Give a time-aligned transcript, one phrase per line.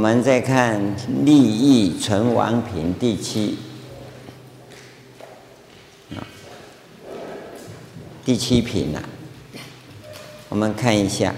[0.00, 0.80] 我们再看
[1.26, 3.58] 《利益存亡品》第七，
[8.24, 9.02] 第七品啊，
[10.48, 11.34] 我们看一下，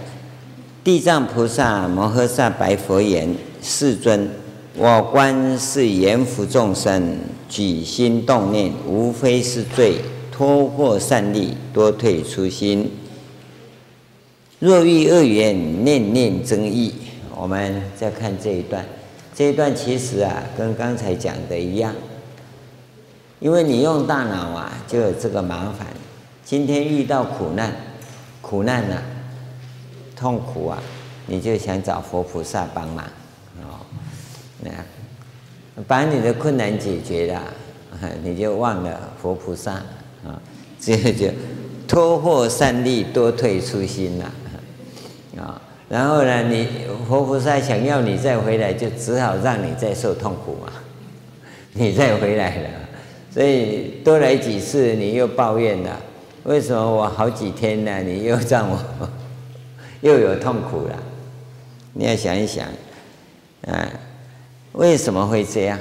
[0.85, 4.31] 地藏菩萨摩诃萨白佛言：“世尊，
[4.77, 7.19] 我观是阎浮众生，
[7.49, 9.97] 举心动念，无非是罪，
[10.31, 12.89] 脱获善利，多退初心。
[14.61, 16.95] 若遇恶缘，念念增益。”
[17.37, 18.85] 我们再看这一段，
[19.35, 21.95] 这一段其实啊，跟刚才讲的一样，
[23.41, 25.87] 因为你用大脑啊，就有这个麻烦。
[26.45, 27.73] 今天遇到苦难，
[28.41, 29.03] 苦难呐、啊，
[30.15, 30.83] 痛苦啊，
[31.27, 33.05] 你就想找佛菩萨帮忙
[33.63, 33.81] 哦，
[34.61, 34.71] 那
[35.85, 37.43] 把你的困难解决了，
[38.23, 39.73] 你就忘了佛菩萨
[40.25, 40.39] 啊，
[40.79, 41.29] 这就
[41.89, 44.31] 脱获善利，多退初心了
[45.39, 45.61] 啊。
[45.93, 46.67] 然后呢，你
[47.07, 50.73] 活菩萨想要你再回来，就只好让你再受痛苦嘛。
[51.75, 52.69] 你再回来了，
[53.31, 56.01] 所以多来几次，你又抱怨了。
[56.45, 58.01] 为什么我好几天呢？
[58.01, 58.79] 你又让我
[60.01, 60.99] 又有痛苦了？
[61.93, 62.67] 你要想一想，
[63.67, 63.87] 啊，
[64.73, 65.79] 为什么会这样？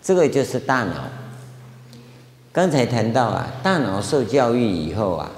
[0.00, 1.08] 这个就是大脑。
[2.52, 5.28] 刚才谈到啊，大脑受教育以后啊，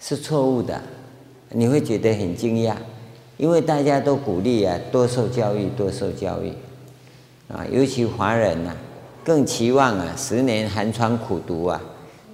[0.00, 0.82] 是错误的。
[1.52, 2.76] 你会觉得很惊讶，
[3.36, 6.52] 因为大家都鼓励啊，多受教育，多受教育，
[7.48, 8.76] 啊，尤其华人呐、
[9.24, 11.80] 更期望啊，十年寒窗苦读啊，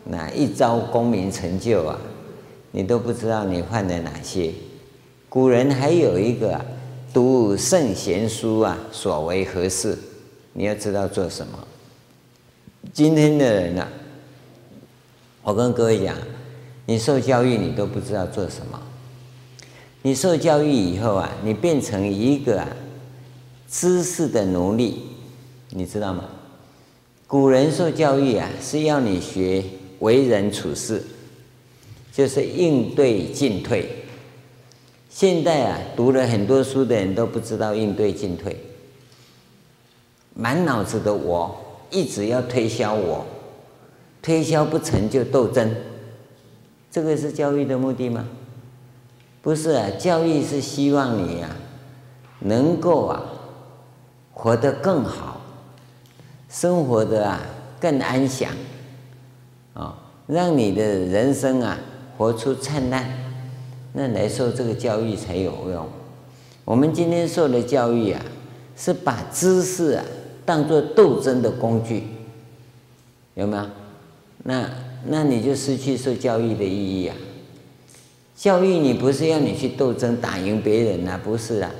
[0.04, 1.98] 那一朝功名成就啊，
[2.72, 4.52] 你都不知道你犯了哪些。
[5.28, 6.64] 古人还有一个啊，
[7.12, 9.96] 读圣贤书啊，所为何事？
[10.52, 11.58] 你要知道做什么。
[12.92, 13.88] 今天的人啊，
[15.42, 16.14] 我跟各位讲，
[16.84, 18.80] 你受教育，你都不知道做什么。
[20.06, 22.68] 你受教育以后啊，你变成一个啊
[23.68, 25.00] 知识的奴隶，
[25.70, 26.22] 你知道吗？
[27.26, 29.64] 古人受教育啊，是要你学
[29.98, 31.02] 为人处事，
[32.12, 34.04] 就是应对进退。
[35.10, 38.56] 现在啊，读了很多书的人都不知道应对进退，
[40.34, 41.52] 满脑子的我，
[41.90, 43.26] 一直要推销我，
[44.22, 45.74] 推销不成就斗争，
[46.92, 48.24] 这个是教育的目的吗？
[49.46, 51.48] 不是啊，教育是希望你、啊，
[52.40, 53.22] 能够啊，
[54.32, 55.40] 活得更好，
[56.48, 57.40] 生活的啊
[57.78, 58.50] 更安详，
[59.72, 59.96] 啊、
[60.26, 61.78] 让你的人生啊
[62.18, 63.08] 活出灿烂，
[63.92, 65.86] 那来受这个教育才有用。
[66.64, 68.20] 我们今天受的教育啊，
[68.76, 70.04] 是把知识啊
[70.44, 72.02] 当作斗争的工具，
[73.34, 73.64] 有没有？
[74.42, 74.68] 那
[75.04, 77.16] 那你就失去受教育的意义啊。
[78.36, 81.70] 教育你不是要你去斗争打赢别人呐、啊，不是啊，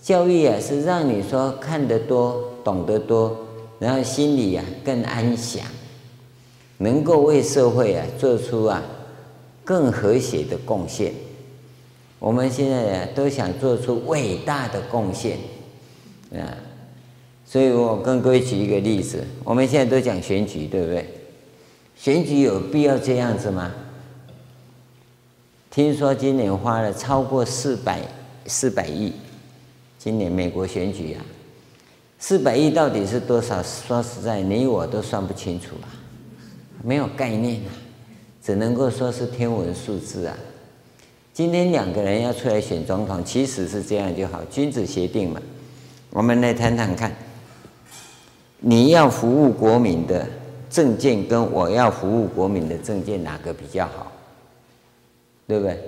[0.00, 3.36] 教育啊是让你说看得多、懂得多，
[3.78, 5.62] 然后心里啊更安详，
[6.78, 8.82] 能够为社会啊做出啊
[9.64, 11.12] 更和谐的贡献。
[12.18, 15.36] 我们现在啊都想做出伟大的贡献
[16.32, 16.56] 啊，
[17.44, 21.06] 所以我跟各位举一个例子，我们现在都讲选举，对不对？
[21.94, 23.70] 选举有必要这样子吗？
[25.72, 27.98] 听说今年花了超过四百
[28.44, 29.10] 四百亿，
[29.98, 31.24] 今年美国选举啊，
[32.18, 33.62] 四百亿到底是多少？
[33.62, 35.88] 说实在，你我都算不清楚啊，
[36.84, 37.72] 没有概念啊，
[38.44, 40.36] 只能够说是天文数字啊。
[41.32, 45.40] 今天两个人要出来选总统，其实是这样就好，君子协定嘛。
[46.10, 47.10] 我们来谈谈看，
[48.58, 50.28] 你要服务国民的
[50.68, 54.11] 政见，跟我要服务国民的政见，哪个比较好？
[55.46, 55.78] 对不对？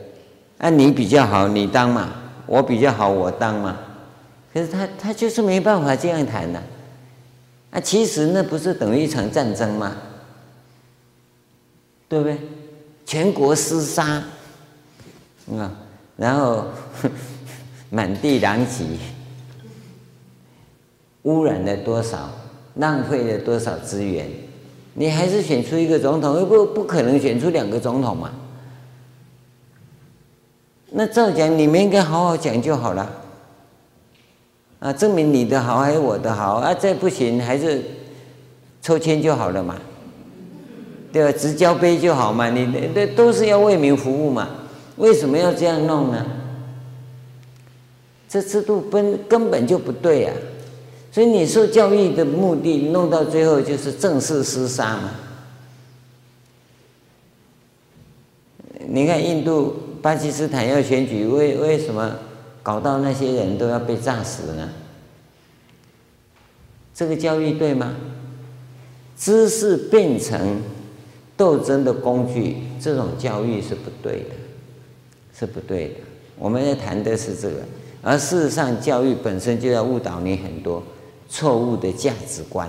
[0.59, 2.09] 啊，你比较好，你当嘛；
[2.47, 3.79] 我比较好，我当嘛。
[4.53, 6.63] 可是他他就是没办法这样谈呐。
[7.71, 9.97] 啊，其实那不是等于一场战争吗？
[12.09, 12.39] 对不对？
[13.05, 14.23] 全国厮杀，
[15.59, 15.73] 啊，
[16.17, 16.67] 然后
[17.91, 18.85] 满地狼藉，
[21.23, 22.31] 污染了多少，
[22.77, 24.29] 浪费了多少资源？
[24.95, 28.33] 你还是选出一个总统，又不不可能选出两个总统嘛？
[30.97, 33.11] 那照讲，你们应该好好讲就好了，
[34.79, 36.73] 啊，证明你的好还是我的好啊？
[36.73, 37.83] 再不行，还是
[38.81, 39.75] 抽签就好了嘛，
[41.13, 41.37] 对吧？
[41.37, 42.65] 直交杯就好嘛，你
[42.95, 44.49] 那都是要为民服务嘛，
[44.97, 46.25] 为什么要这样弄呢？
[48.29, 50.35] 这制度根根本就不对啊！
[51.11, 55.11] 所以你受教育的目的，弄到最后就是正式厮杀嘛。
[58.87, 59.75] 你看印度。
[60.05, 62.15] 巴基斯坦要选举，为为什么
[62.63, 64.69] 搞到那些人都要被炸死呢？
[66.95, 67.95] 这个教育对吗？
[69.17, 70.61] 知识变成
[71.39, 74.35] 斗争的工具，这种教育是不对的，
[75.35, 75.95] 是不对的。
[76.39, 77.57] 我们要谈的是这个，
[78.03, 80.83] 而事实上，教育本身就要误导你很多
[81.31, 82.69] 错误的价值观，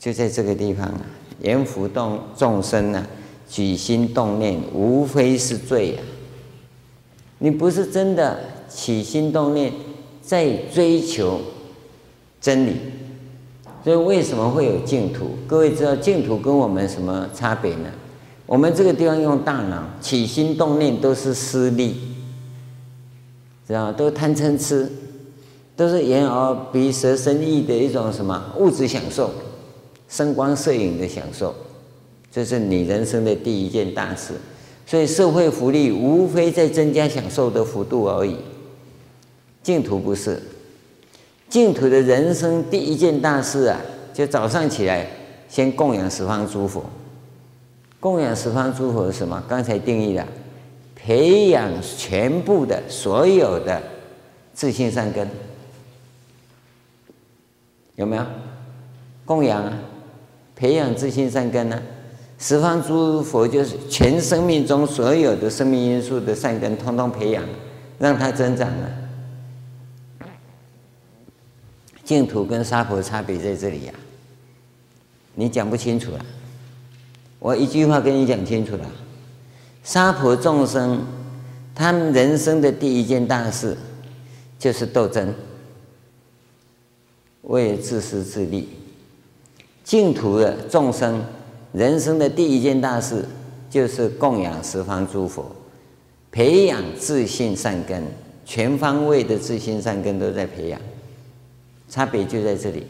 [0.00, 1.00] 就在这个地方啊，
[1.40, 3.06] 严浮动众生啊，
[3.50, 5.98] 起心动念，无非是罪啊。
[7.38, 8.38] 你不是真的
[8.68, 9.72] 起心动念
[10.22, 11.40] 在追求
[12.40, 12.76] 真理，
[13.82, 15.30] 所以为什么会有净土？
[15.48, 17.90] 各位知道净土跟我们什么差别呢？
[18.46, 21.96] 我们这个地方用大脑起心动念都是私利，
[23.66, 23.90] 知道？
[23.92, 24.90] 都贪嗔痴，
[25.74, 29.30] 都是眼耳鼻舌身意的一种什么物质享受，
[30.08, 31.54] 声光色影的享受，
[32.30, 34.34] 这是你人生的第一件大事。
[34.86, 38.36] 所以社会福利无非在增加享受的幅度而已，
[39.62, 40.42] 净土不是，
[41.48, 43.80] 净土的人生第一件大事啊，
[44.12, 45.06] 就早上起来
[45.48, 46.84] 先供养十方诸佛，
[48.00, 49.40] 供养十方诸佛是什么？
[49.48, 50.26] 刚才定义了，
[50.96, 53.80] 培养全部的所有的
[54.52, 55.28] 自性善根，
[57.94, 58.26] 有没有？
[59.24, 59.78] 供养啊，
[60.56, 61.80] 培养自性善根呢？
[62.42, 67.44] 十方诸佛就是全生命中所有的生命因素的善根，通通培养，
[67.98, 68.88] 让它增长了。
[72.02, 73.92] 净土跟娑婆差别在这里呀，
[75.34, 76.26] 你讲不清楚了。
[77.38, 78.90] 我一句话跟你讲清楚了。
[79.84, 81.04] 娑婆众生，
[81.74, 83.76] 他们人生的第一件大事
[84.58, 85.34] 就是斗争，
[87.42, 88.66] 为自私自利。
[89.84, 91.22] 净土的众生。
[91.72, 93.24] 人生的第一件大事
[93.70, 95.46] 就是供养十方诸佛，
[96.32, 98.02] 培养自性善根，
[98.44, 100.80] 全方位的自性善根都在培养，
[101.88, 102.84] 差别就在这里，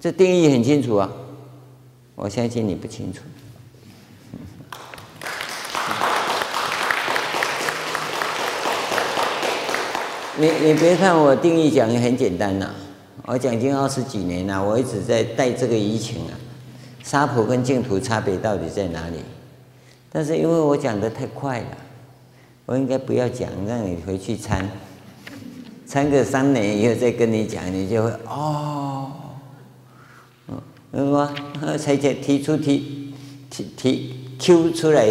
[0.00, 1.08] 这定义很清楚啊，
[2.16, 3.20] 我相信你不清楚。
[10.38, 12.74] 你你别看我定义讲的很简单呐、啊，
[13.26, 16.34] 我讲经二十几年了、我一直在带这个疫情啊。
[17.06, 19.18] 娑婆跟净土差别到底在哪里？
[20.10, 21.66] 但是因为我讲的太快了，
[22.64, 24.68] 我应该不要讲，让你回去参，
[25.86, 29.12] 参个三年以后再跟你讲，你就会哦，
[30.48, 30.60] 嗯，
[30.92, 31.32] 是吧？
[31.78, 33.14] 才提提出提
[33.50, 35.06] 提提 Q 出来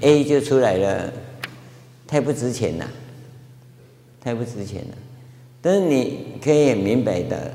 [0.00, 1.12] ，A 就出来了，
[2.06, 2.88] 太不值钱了，
[4.18, 4.94] 太不值钱了。
[5.60, 7.52] 但是你可以很明白的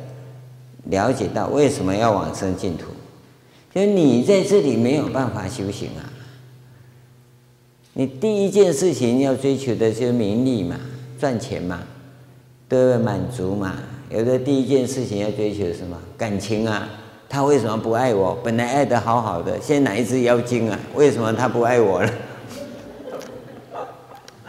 [0.84, 2.92] 了解到为什么要往生净土。
[3.78, 6.02] 因为你在这里没有办法修行啊！
[7.94, 10.76] 你第一件事情要追求的就是名利嘛，
[11.20, 11.84] 赚钱嘛，
[12.68, 13.76] 得满足嘛。
[14.10, 15.96] 有的第一件事情要追求什么？
[16.18, 16.90] 感情啊！
[17.30, 18.36] 他为什么不爱我？
[18.44, 20.80] 本来爱得好好的，现在哪一只妖精啊？
[20.96, 22.12] 为什么他不爱我了？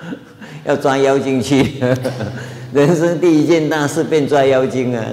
[0.65, 1.75] 要抓妖精去！
[2.73, 5.05] 人生第一件大事变抓妖精啊！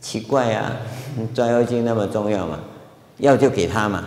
[0.00, 0.76] 奇怪啊！
[1.34, 2.60] 抓妖精那么重要吗？
[3.18, 4.04] 要就给他嘛，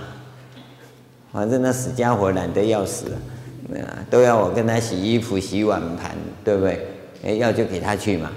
[1.31, 3.19] 反正那死家伙懒得要死了，
[4.09, 6.11] 都要我跟他洗衣服、洗碗盘，
[6.43, 6.87] 对不对？
[7.23, 8.31] 哎，要就给他去嘛。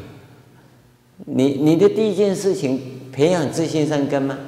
[1.26, 2.80] 你你的第一件事情
[3.12, 4.38] 培养自性善根吗？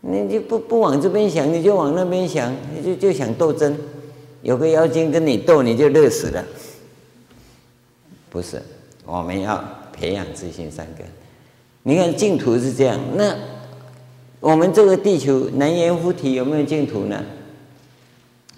[0.00, 3.76] 你就不不往这边想，你就往那边想，你就就想斗争，
[4.42, 6.44] 有个妖精跟你斗，你就乐死了。
[8.30, 8.62] 不是，
[9.04, 11.06] 我们要培养自性善根。
[11.88, 13.34] 你看净土是这样，那
[14.40, 17.18] 我们这个地球南阎浮提有没有净土呢？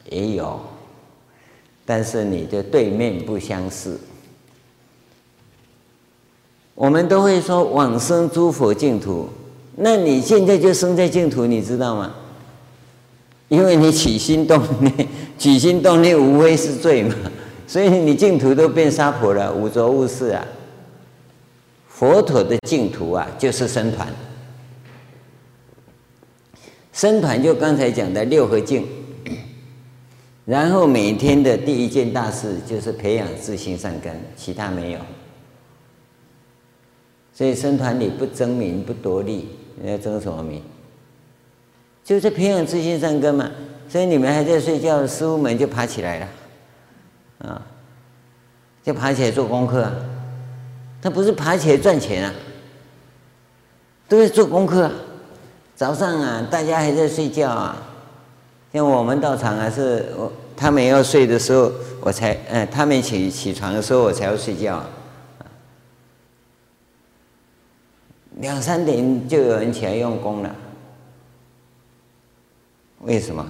[0.09, 0.61] 也有，
[1.87, 4.01] 但是你的对面不相似。
[6.75, 9.29] 我们都会说往生诸佛净土，
[9.77, 12.13] 那你现在就生在净土，你知道吗？
[13.47, 15.09] 因为你起心动念，
[15.39, 17.15] 起心动念无非是罪嘛，
[17.69, 20.45] 所以你净土都变娑婆了，五浊恶世啊。
[22.01, 24.09] 佛陀的净土啊，就是僧团。
[26.95, 28.87] 僧团就刚才讲的六合敬，
[30.47, 35.01] 然后每天的第一件大事就是培养自性善根，其他没有。
[37.35, 40.63] 所以僧团里不争名不夺利，你要争什么名？
[42.03, 43.51] 就是培养自性善根嘛。
[43.91, 46.29] 所以你们还在睡觉，师父们就爬起来了，
[47.41, 47.67] 啊，
[48.83, 49.93] 就爬起来做功课。
[51.03, 52.35] 他不是爬起来赚钱啊，
[54.09, 54.93] 都在做功课啊。
[55.75, 57.83] 早上啊，大家还在睡觉啊，
[58.73, 64.87] 像我们道场啊，是我他们要睡的时候，我才嗯，他们起起床的时候，我才要睡觉啊。
[68.41, 70.55] 两三点就有人起来用功了。
[73.01, 73.47] 为什么？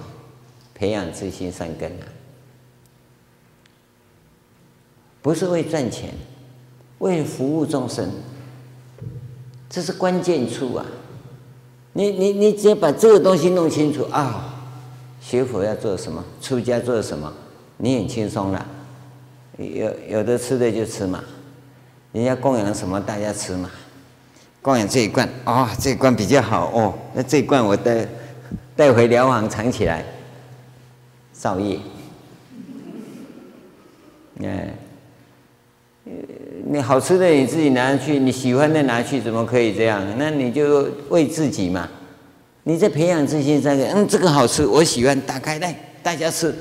[0.73, 2.07] 培养自心善根啊，
[5.21, 6.13] 不是为赚钱，
[7.01, 8.09] 为服务众生，
[9.69, 10.85] 这是关键处啊！
[11.93, 14.53] 你你你只要把这个东西弄清楚啊，
[15.19, 17.33] 学佛要做什么，出家做什么，
[17.77, 18.65] 你很轻松了。
[19.57, 21.23] 有有的吃的就吃嘛，
[22.11, 23.69] 人家供养什么大家吃嘛，
[24.61, 28.07] 供养这一罐啊、哦，这一罐比较好哦，那这一罐我带
[28.75, 30.05] 带回寮房藏起来，
[31.33, 31.79] 造业。
[34.43, 34.73] 哎，
[36.65, 40.01] 你好吃的你自己拿去，你喜欢的拿去，怎么可以这样？
[40.17, 41.89] 那你就为自己嘛，
[42.63, 46.53] 你在培养自信，这个嗯，这个好吃，我喜欢，打开来大家吃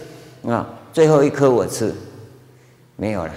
[0.45, 1.95] 啊，最后一颗我吃。
[2.97, 3.33] 没有了，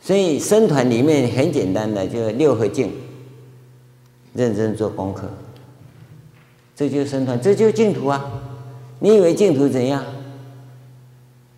[0.00, 2.92] 所以僧团里面很简单的，就是六合敬，
[4.34, 5.28] 认真做功课，
[6.76, 8.24] 这就是僧团，这就是净土啊！
[9.00, 10.04] 你以为净土怎样？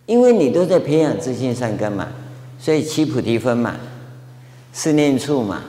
[0.07, 2.09] 因为你都在培养自信善根嘛，
[2.59, 3.77] 所以七菩提分嘛，
[4.73, 5.63] 四念处嘛，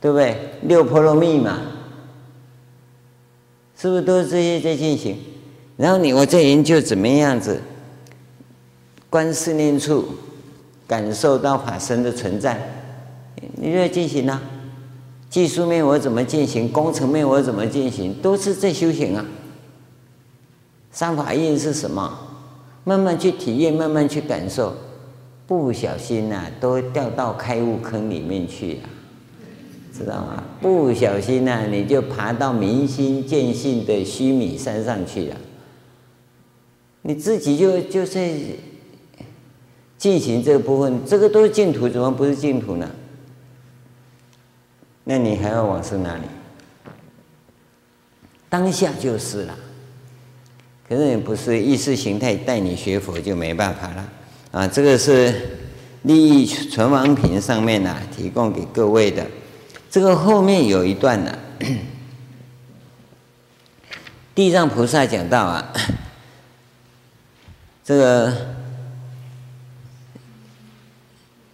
[0.00, 0.36] 对不对？
[0.62, 1.58] 六波罗蜜嘛，
[3.76, 5.18] 是不是都是这些在进行？
[5.76, 7.60] 然后你我在研究怎么样子
[9.10, 10.04] 观四念处，
[10.86, 12.58] 感受到法身的存在，
[13.56, 14.40] 你就要进行啊。
[15.28, 19.24] 技术面我怎么进行，工程面我怎么进行，都是在修行啊。
[20.90, 22.18] 三法印是什么？
[22.84, 24.74] 慢慢去体验，慢慢去感受，
[25.46, 28.80] 不小心呐、都掉到开悟坑里面去了，
[29.92, 30.42] 知道吗？
[30.60, 35.36] 不小心呐、你就爬到明心见性的须弥山上去了。
[37.02, 38.32] 你自己就就在
[39.98, 42.90] 进行这个部分，这个都是净土，怎么不是净土呢？
[45.04, 46.22] 那你还要往生哪里？
[48.48, 49.54] 当下就是了。
[50.92, 54.06] 可是你不是意识形态带你学佛就没办法了
[54.50, 54.68] 啊！
[54.68, 55.32] 这个是
[56.02, 59.26] 利益存亡品上面呢、提供给各位的。
[59.90, 61.38] 这个后面有一段呢、
[64.34, 65.72] 地藏菩萨讲到啊。
[67.82, 68.36] 这个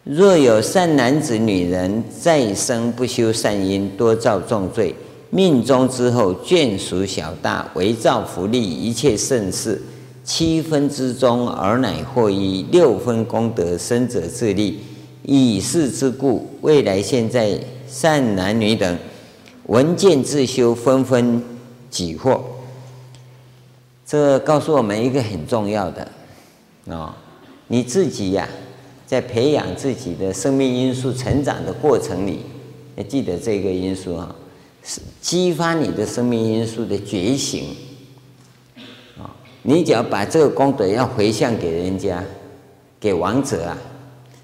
[0.02, 4.92] 若有善男子、女人再生不修善因，多造重罪，
[5.30, 9.82] 命终之后眷属小大，为造福利一切盛事，
[10.24, 14.80] 七分之中尔乃获益，六分功德生者自利。
[15.24, 18.98] 以是之故，未来现在善男女等
[19.66, 21.42] 闻见自修，纷纷
[21.90, 22.42] 己获。
[24.06, 26.08] 这告诉我们一个很重要的。
[26.86, 27.12] 哦，
[27.66, 28.48] 你自己呀、
[29.06, 32.38] 在培养自己的生命因素成长的过程里，
[32.96, 34.34] 要记得这个因素啊，
[34.88, 37.76] 是激发你的生命因素的觉醒。
[39.18, 42.24] 啊，你只要把这个功德要回向给人家，
[42.98, 43.76] 给亡者啊，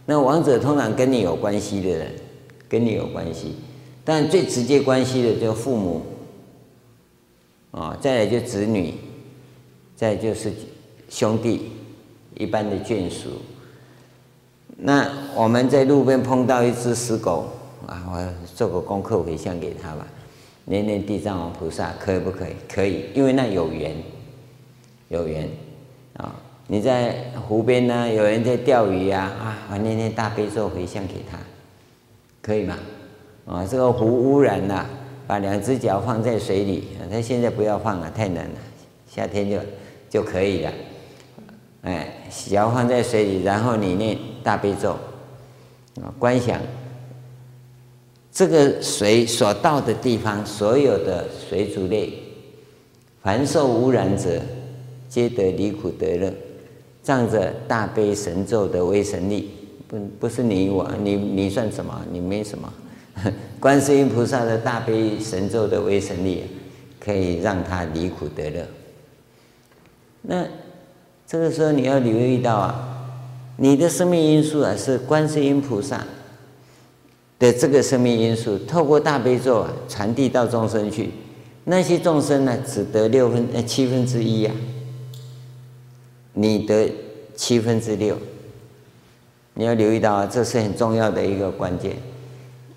[0.05, 2.13] 那亡者通常跟你有关系的人，
[2.69, 3.55] 跟你有关系，
[4.05, 6.03] 但最直接关系的就父母，
[7.71, 8.93] 啊，再来就子女，
[9.97, 10.53] 再就是
[11.09, 11.71] 兄弟。
[12.37, 13.29] 一般的眷属，
[14.77, 17.49] 那我们在路边碰到一只死狗
[17.87, 20.05] 啊，我做个功课回向给他吧，
[20.67, 22.53] 念念地藏王菩萨，可以不可以？
[22.73, 23.95] 可以，因为那有缘，
[25.09, 25.49] 有缘
[26.17, 26.35] 啊！
[26.67, 27.15] 你在
[27.47, 31.39] 湖边呢，有人在钓鱼啊，啊，我念念大悲咒回向给他，
[32.41, 32.79] 可以吗？
[33.47, 34.87] 啊，这个湖污染了，
[35.27, 38.59] 把两只脚放在水里，他现在不要放了，太冷了，
[39.07, 39.59] 夏天就
[40.09, 40.73] 就可以了。
[41.83, 42.09] 哎，
[42.49, 44.93] 脚放在水里，然后你念大悲咒，
[46.01, 46.59] 啊，观想
[48.35, 52.13] 这个水所到的地方，所有的水族类，
[53.23, 54.43] 凡受污染者，
[55.09, 56.35] 皆得离苦得乐，
[57.03, 59.51] 仗着大悲神咒的威神力，
[59.87, 62.05] 不不是你我，你你算什么？
[62.11, 62.73] 你没什么，
[63.61, 66.43] 观世音菩萨的大悲神咒的威神力，
[66.99, 68.67] 可以让他离苦得乐。
[70.23, 70.45] 那。
[71.27, 73.09] 这个时候你要留意到啊，
[73.57, 76.05] 你的生命因素啊是观世音菩萨
[77.39, 81.11] 的这个生命因素，透过大悲咒啊传递到众生去，
[81.65, 84.51] 那些众生呢只得六分呃七分之一呀，
[86.33, 86.93] 你得
[87.35, 88.17] 七分之六，
[89.55, 91.97] 你要留意到啊，这是很重要的一个关键，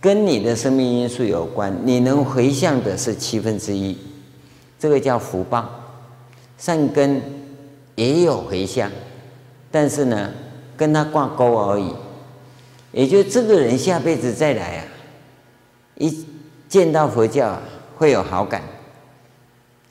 [0.01, 3.97] 跟你的生命因素有关，你能回向的是七分之一，
[4.79, 5.69] 这个叫福报，
[6.57, 7.21] 善根。
[7.95, 8.91] 也有回向，
[9.71, 10.29] 但是呢，
[10.77, 11.91] 跟它挂钩而已。
[12.97, 14.83] 也就这个人下辈子再来啊，
[15.99, 16.25] 一
[16.67, 17.61] 见到佛教，
[17.95, 18.63] 会有好感，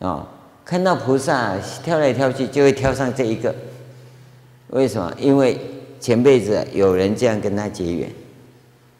[0.00, 0.26] 哦，
[0.64, 3.54] 看到菩萨跳来跳去就会跳上这一个，
[4.70, 5.14] 为什么？
[5.20, 5.56] 因为
[6.00, 8.10] 前辈子有人这样跟他结缘，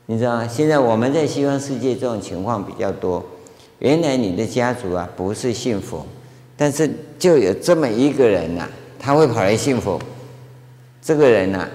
[0.07, 0.47] 你知道吗？
[0.47, 3.25] 现在我们在西方世界这种情况比较多，
[3.81, 6.07] 原来你的家族啊不是信佛，
[6.57, 8.71] 但是就有这么一个人呐、啊，
[9.01, 10.01] 他会跑来信佛，
[11.03, 11.69] 这个人呐、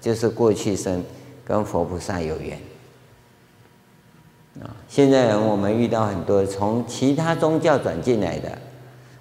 [0.00, 1.00] 就是过去生
[1.46, 2.58] 跟佛菩萨有缘
[4.60, 4.74] 啊！
[4.88, 8.58] 现在我们遇到很多从其他宗教转进来的，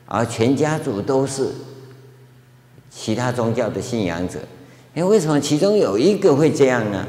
[0.05, 1.51] 而全家族都是
[2.89, 4.39] 其他宗教的信仰者。
[4.95, 7.05] 哎，为什么其中有一个会这样呢？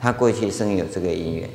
[0.00, 1.50] 他过去生有这个因缘。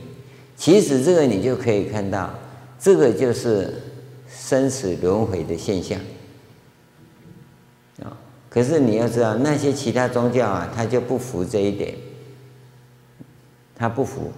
[0.55, 2.29] 其实这个你就可以看到，
[2.77, 3.81] 这个就是
[4.29, 6.00] 生死轮回的现象
[8.03, 8.15] 啊。
[8.50, 11.96] 可是你要知道，那些其他宗教啊，他就不服这一点，
[13.81, 14.31] 他不服，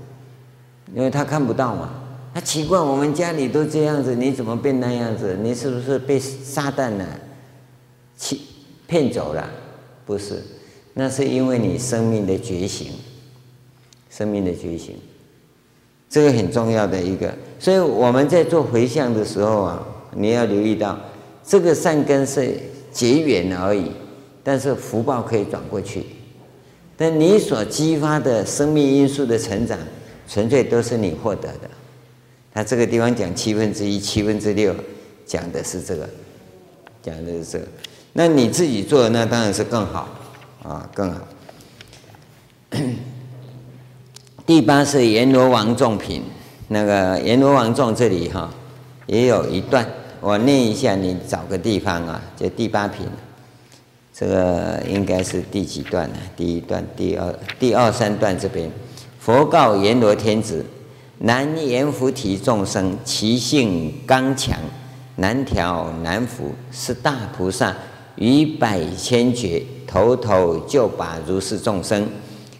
[0.96, 1.90] 因为他看不到嘛。
[2.34, 5.38] 他奇怪，我们家里都这样子，你怎么变那样子？
[5.44, 7.06] 你是不是被撒旦呢
[8.16, 8.40] 欺
[8.88, 9.46] 骗走了？
[10.06, 10.42] 不是，
[10.94, 12.94] 那是因为你生命的觉醒，
[14.10, 14.96] 生命的觉醒，
[16.10, 17.34] 这个很重要的一个。
[17.60, 19.86] 所以我们在做回向的时候啊，
[20.16, 20.98] 你要留意到，
[21.44, 22.58] 这个善根是
[22.94, 23.92] 结缘而已。
[24.42, 26.06] 但是福报可以转过去，
[27.04, 29.78] 那你所激发的生命因素的成长，
[30.26, 31.70] 纯粹都是你获得的。
[32.54, 34.74] 他这个地方讲七分之一、七分之六，
[35.26, 36.10] 讲的是这个，
[37.02, 37.66] 讲的是这个。
[38.14, 40.08] 那你自己做的那当然是更好
[40.64, 41.20] 啊，更好。
[44.46, 46.24] 第八是阎罗王众品，
[46.70, 48.50] 那个阎罗王众这里哈
[49.08, 49.86] 也有一段，
[50.22, 53.06] 我念一下，你找个地方啊，就第八品。
[54.14, 56.16] 这个应该是第几段呢？
[56.38, 58.72] 第一段、第二、第二三段这边，
[59.20, 60.64] 佛告阎罗天子：
[61.18, 64.56] 南阎浮提众生，其性刚强，
[65.16, 67.76] 难调难伏，是大菩萨
[68.16, 72.08] 于百千劫，头头就把如是众生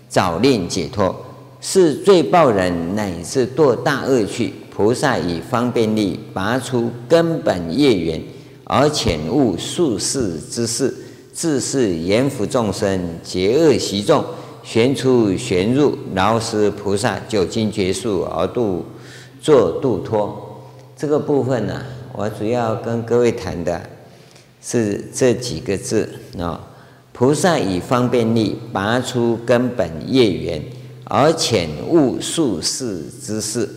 [0.10, 1.16] 早令解脱，
[1.62, 4.52] 是罪报人乃至堕大恶趣。
[4.76, 8.20] 菩萨以方便力拔出根本业缘，
[8.64, 10.92] 而遣悟数世之事。
[11.34, 14.24] 自是阎浮众生结恶习众，
[14.64, 18.86] 旋出旋入，饶施菩萨久经劫数而度
[19.42, 20.62] 作度脱。
[20.96, 21.82] 这个部分呢、
[22.14, 23.82] 我主要跟各位谈的
[24.62, 26.68] 是这几个字啊。
[27.12, 30.64] 菩萨以方便力拔出根本业缘，
[31.06, 33.68] 而遣悟宿世之事。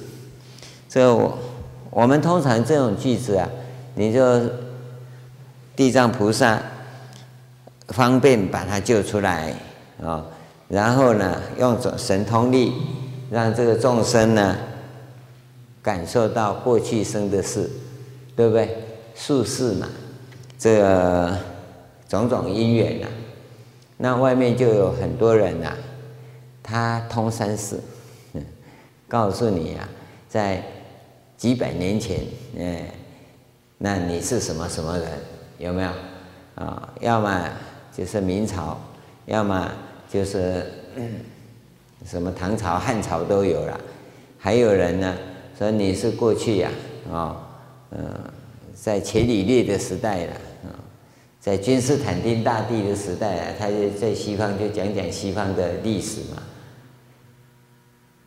[0.90, 1.38] 这我
[1.90, 3.49] 我们通常这种句子啊，
[3.95, 4.42] 你就
[5.75, 6.62] 地藏菩萨。
[7.88, 9.55] 方便把他救出来
[10.03, 10.27] 啊，
[10.68, 12.72] 然后呢，用神通力
[13.31, 14.57] 让这个众生呢
[15.83, 17.70] 感受到过去生的事，
[18.35, 18.77] 对不对？
[19.14, 19.88] 宿世嘛，
[20.59, 21.38] 这个
[22.09, 23.07] 种种因缘呐，
[23.96, 25.72] 那外面就有很多人呐，
[26.62, 27.81] 他通三世，
[29.09, 29.88] 告诉你啊，
[30.29, 30.62] 在
[31.37, 32.20] 几百年前，
[32.59, 32.90] 哎，
[33.79, 35.09] 那你是什么什么人？
[35.59, 35.90] 有没有
[36.57, 36.92] 啊？
[37.01, 37.51] 要么。
[37.96, 38.78] 就是明朝，
[39.24, 39.72] 要么
[40.12, 40.66] 就是
[42.04, 43.80] 什么唐朝、汉朝都有了。
[44.38, 45.16] 还有人呢
[45.59, 46.70] 说你是过去呀，
[47.11, 47.37] 啊，
[47.92, 47.98] 嗯，
[48.74, 50.32] 在伽利略的时代了，
[50.64, 50.68] 啊，
[51.40, 56.42] 在君士坦丁大帝的时代啊，他就在西方就讲讲西方的历史嘛。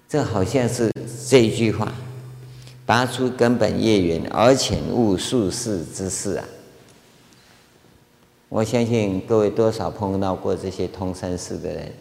[0.08, 0.92] 这好像是
[1.28, 1.94] 这一句话，
[2.88, 6.46] 拔出根本业缘，而遣悟术士之事啊。
[8.50, 11.92] 我相信各位多少碰到过这些通三世的人，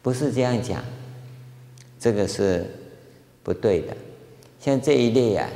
[0.00, 0.82] 不是这样讲，
[1.98, 2.66] 这个是
[3.42, 3.94] 不对的。
[4.58, 5.46] 像这一类啊，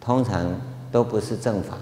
[0.00, 1.78] 通常都不是正法，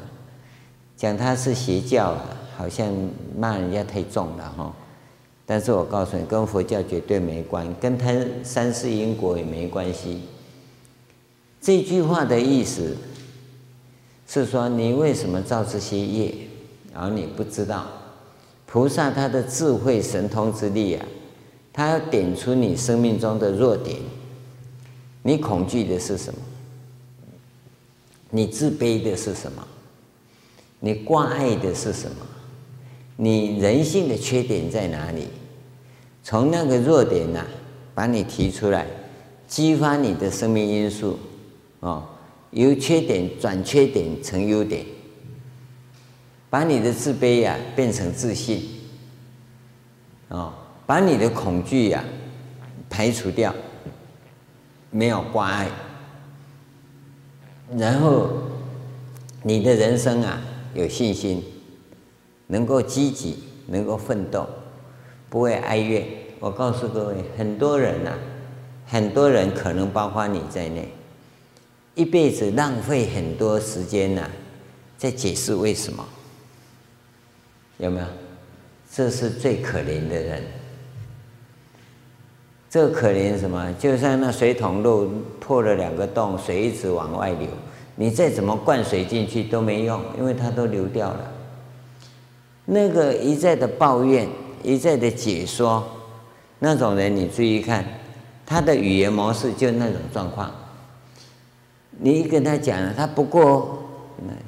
[0.98, 2.92] 讲他是邪教啊，好像
[3.34, 4.74] 骂人家太重了哈。
[5.46, 10.22] 但是我告诉你，跟佛教绝对没关，跟他三世因果也没关系。
[11.58, 12.94] 这句话的意思
[14.26, 16.34] 是说，你为什么造这些业？
[16.98, 17.86] 而你不知道，
[18.64, 21.06] 菩萨他的智慧神通之力啊，
[21.72, 23.98] 他要点出你生命中的弱点。
[25.22, 26.40] 你恐惧的是什么？
[28.30, 29.66] 你自卑的是什么？
[30.80, 32.16] 你挂碍的是什么？
[33.16, 35.28] 你人性的缺点在哪里？
[36.22, 37.46] 从那个弱点呐、
[37.94, 38.86] 把你提出来，
[39.46, 41.18] 激发你的生命因素，
[41.80, 42.04] 哦，
[42.50, 44.84] 由缺点转缺点成优点。
[46.48, 48.62] 把你的自卑呀、变成自信，
[50.28, 50.52] 啊、哦，
[50.86, 52.02] 把你的恐惧呀、
[52.88, 53.54] 排除掉，
[54.90, 55.68] 没有挂碍，
[57.76, 58.30] 然后
[59.42, 60.40] 你的人生啊
[60.72, 61.42] 有信心，
[62.46, 64.48] 能够积极，能够奋斗，
[65.28, 66.06] 不会哀怨。
[66.38, 68.12] 我告诉各位，很多人呐、
[68.86, 70.88] 很多人可能包括你在内，
[71.94, 74.30] 一辈子浪费很多时间呐、
[74.96, 76.06] 在解释为什么，
[77.78, 78.06] 有没有？
[78.92, 80.42] 这是最可怜的人。
[82.68, 83.72] 这可怜什么？
[83.78, 85.08] 就像那水桶漏
[85.40, 87.48] 破了两个洞，水一直往外流，
[87.94, 91.32] 你再怎么灌水进去都没用，因为它都流掉了。
[92.64, 94.28] 那个一再的抱怨，
[94.62, 95.86] 一再的解说，
[96.58, 97.84] 那种人你注意看，
[98.44, 100.50] 他的语言模式就那种状况。
[101.98, 103.78] 你一跟他讲，他不过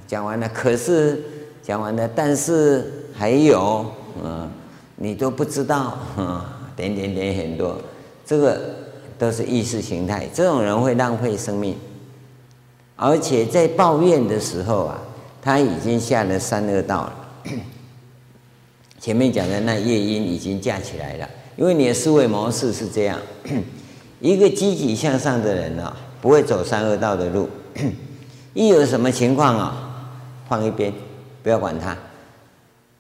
[0.07, 1.23] 讲完了，可是
[1.63, 3.85] 讲完了，但是还有，
[4.23, 4.49] 嗯，
[4.95, 6.41] 你都不知道，嗯，
[6.77, 7.77] 点点点很多。
[8.25, 8.61] 这个
[9.19, 11.77] 都是意识形态，这种人会浪费生命，
[12.95, 15.03] 而且在抱怨的时候啊，
[15.43, 17.15] 他已经下了三恶道了。
[19.01, 23.19] 前面讲的那夜莺已经架起来了，因为你的思维模式是这样，
[24.21, 27.49] 一个积极向上的人啊，不会走三恶道的路，
[28.55, 30.13] 一有什么情况啊，
[30.49, 30.93] 放一边，
[31.43, 31.97] 不要管他，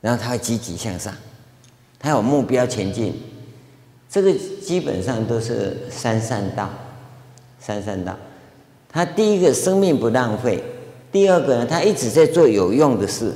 [0.00, 1.14] 然后他会积极向上，
[1.98, 3.14] 他有目标前进。
[4.10, 6.70] 这个基本上都是三善道，
[7.58, 8.16] 三善道。
[8.90, 10.62] 他第一个生命不浪费，
[11.12, 13.34] 第二个呢，他一直在做有用的事，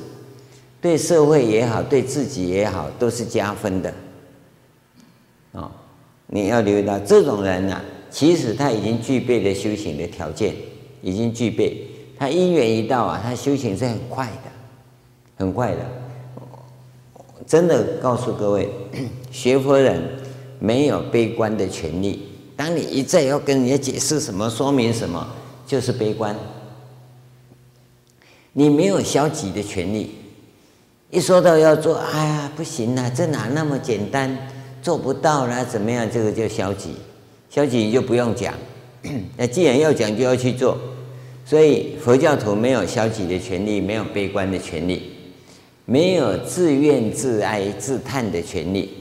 [0.81, 3.93] 对社会也好，对自己也好，都是加分的。
[5.53, 5.71] 哦，
[6.29, 10.55] 你要留意到这种人呢、啊，其实他已经具备了修行的条件，
[11.03, 11.87] 已经具备。
[12.19, 14.51] 他因缘一到啊，他修行是很快的，
[15.37, 15.79] 很快的。
[17.47, 18.69] 真的告诉各位，
[19.31, 20.01] 学佛人。
[20.65, 22.23] 没有悲观的权利。
[22.55, 25.27] 当你一再要跟人家解释什么、说明什么，
[25.67, 26.37] 就是悲观。
[28.53, 30.13] 你没有消极的权利。
[31.11, 34.39] 一说到要做，哎呀，不行啦，这哪那么简单，
[34.81, 36.09] 做不到啦，怎么样？
[36.09, 36.91] 这个叫消极。
[37.51, 38.55] 消极你就不用讲。
[39.37, 40.79] 那既然要讲，就要去做。
[41.45, 45.12] 所以佛教徒没有消极的权利，没有悲观的权利，
[45.93, 48.95] 没有自怨自哀自叹的权利。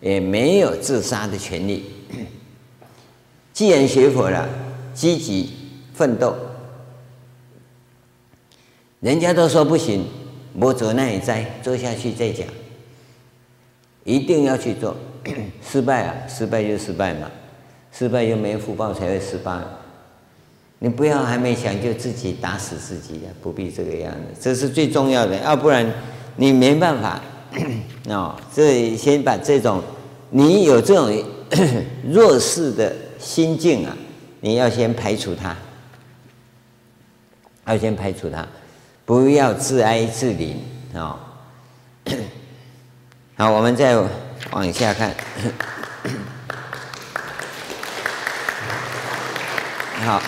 [0.00, 1.84] 也没有自杀的权利。
[3.52, 4.48] 既然学佛了，
[4.94, 5.50] 积极
[5.92, 6.34] 奋斗。
[9.00, 10.06] 人家都说不行，
[10.54, 12.46] 我走那也在做下去再讲。
[14.04, 14.96] 一定要去做，
[15.60, 17.28] 失败啊，失败就失败嘛，
[17.92, 19.60] 失败又没福报才会失败。
[20.80, 25.90] 你不要还没想就自己打死自己啊，不必这个样子，这是最重要的，要不然
[26.36, 27.20] 你没办法。
[28.10, 29.82] 哦，所以先把这种
[30.30, 31.24] 你有这种
[32.08, 33.96] 弱势的心境啊，
[34.40, 35.56] 你要先排除它，
[37.66, 38.46] 要先排除它，
[39.06, 40.54] 不要自哀自怜
[40.94, 41.18] 啊。
[43.36, 43.96] 好，我们再
[44.50, 45.14] 往下看。
[50.04, 50.22] 好，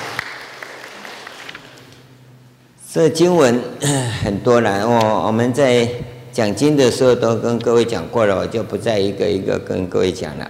[2.92, 3.62] 这经文
[4.24, 5.88] 很多了，我我们在。
[6.32, 10.48] 讲经的时候都跟各位讲过了，我就不再一个一个跟各位讲了。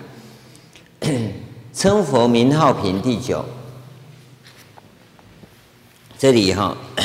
[1.72, 3.42] 称佛名号品第九，
[6.18, 6.76] 这里哈，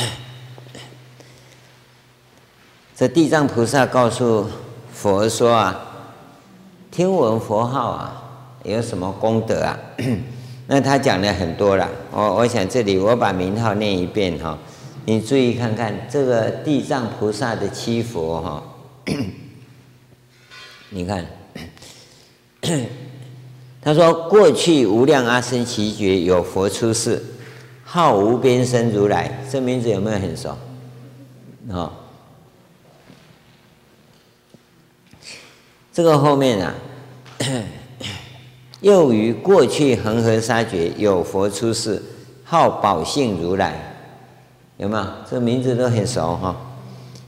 [2.94, 4.46] 这地藏菩萨告诉
[4.92, 5.80] 佛说啊，
[6.90, 8.22] 听闻佛号啊，
[8.62, 9.78] 有什么功德啊？
[10.66, 14.58] 那他讲了很多了，我我想这里我把名号念一遍哈。
[15.08, 18.62] 你注意看看这个地藏菩萨的七佛哈，
[20.90, 21.24] 你看，
[23.80, 27.22] 他说过去无量阿僧祇劫有佛出世，
[27.84, 30.58] 号无边身如来，这名字有没有很熟？
[31.70, 31.92] 啊，
[35.92, 36.74] 这个后面啊，
[38.82, 42.02] 又于过去恒河沙劫有佛出世，
[42.42, 43.85] 号宝性如来。
[44.78, 45.04] 有没有？
[45.30, 46.54] 这名字都很熟哈。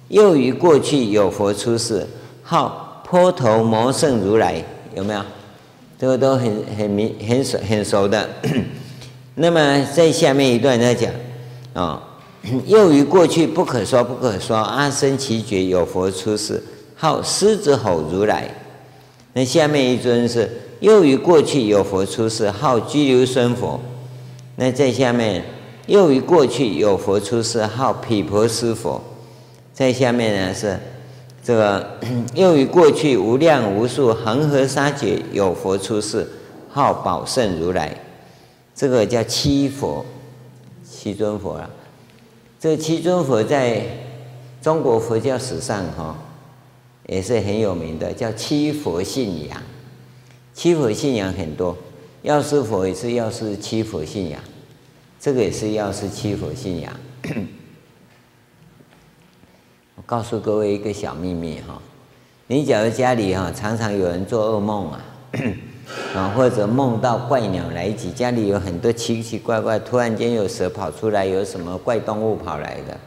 [0.09, 2.07] 又于过去有佛出世，
[2.43, 4.63] 号波头摩圣如来，
[4.95, 5.23] 有没有？
[5.99, 8.29] 这个都很很明很熟很熟的。
[9.35, 11.11] 那么在下面一段在讲
[11.73, 12.03] 啊，
[12.67, 16.63] 又于过去不可说不可说阿僧祇劫有佛出世，
[16.95, 18.49] 号狮子吼如来。
[19.33, 23.81] 那下面一尊是又于过去有佛出世，号拘留孙佛。
[24.57, 25.43] 那在下面。
[25.89, 29.03] 又于过去有佛出世，号毗婆尸佛，
[29.73, 30.79] 在下面呢是
[31.43, 31.99] 这个。
[32.37, 36.29] 又于过去无量无数恒河沙劫有佛出世，
[36.69, 37.97] 号宝胜如来，
[38.75, 40.05] 这个叫七佛，
[40.85, 41.69] 七尊佛了。
[42.61, 43.83] 这七尊佛在
[44.61, 46.15] 中国佛教史上哈，
[47.07, 49.63] 也是很有名的，叫七佛信仰。
[50.53, 51.75] 七佛信仰很多，
[52.23, 54.39] 药师佛也是药师七佛信仰，
[55.21, 56.93] 这个也是药师七佛信仰。
[59.97, 61.83] 我告诉各位一个小秘密哈，
[62.47, 65.05] 你假如家里哈常常有人做噩梦啊，
[66.15, 72.99] 啊或者梦到怪鸟来袭，家里有很多奇奇怪怪，突然间有蛇跑出来，有什么怪动物跑来的，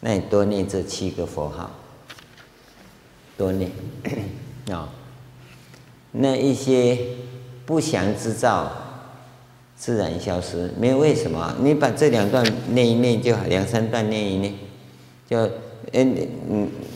[0.00, 1.70] 那你多念这七个佛号，
[3.36, 3.70] 多念
[4.70, 4.88] 啊。
[6.12, 6.98] 那一些
[7.66, 8.72] 不祥之兆
[9.78, 11.54] 自然消失，没有为什么？
[11.62, 14.52] 你把这两段念一念就好，两三段念一念，
[15.30, 15.38] 就
[15.92, 16.28] 哎你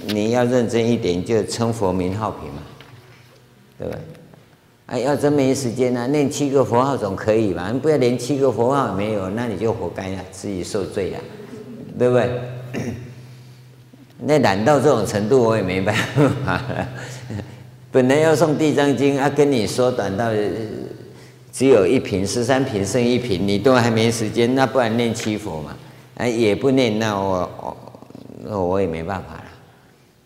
[0.09, 2.62] 你要认真一点，就称佛名号品嘛，
[3.79, 4.01] 对不对？
[4.87, 7.71] 哎，要真没时间呢，念七个佛号总可以吧？
[7.73, 11.18] 你不要连七个佛号也没有，那你就活该了，自己受罪了，
[11.97, 12.31] 对不对？
[14.18, 15.95] 那懒到这种程度，我也没办
[16.45, 16.88] 法了。
[17.90, 20.33] 本来要诵《地藏经》，啊，跟你缩短到
[21.53, 25.77] 只有一瓶，十三瓶剩一瓶，你都还没时间，那不然念七佛嘛？
[26.17, 27.77] 啊，也不念，那我
[28.47, 29.45] 我我也没办法了。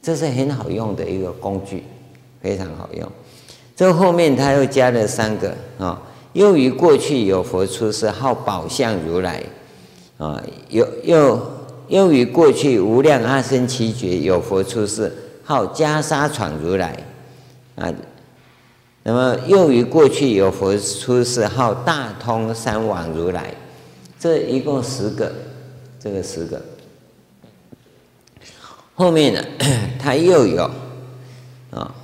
[0.01, 1.83] 这是很好用的一个工具，
[2.41, 3.11] 非常好用。
[3.75, 6.01] 这后面他又加了三个啊，
[6.33, 9.43] 又于过去有佛出世，号宝相如来
[10.19, 11.41] 啊，又又
[11.89, 15.13] 又于过去无量阿僧祇劫有佛出世，
[15.43, 16.97] 号袈裟闯如来。
[17.75, 17.93] 啊，
[19.09, 23.55] 那么又于过去有佛出世，号大通三王如来，
[24.19, 25.33] 这一共十个，
[26.01, 26.61] 这个十个。
[28.97, 29.41] 后面呢，
[29.97, 30.69] 他又有
[31.71, 31.95] 啊，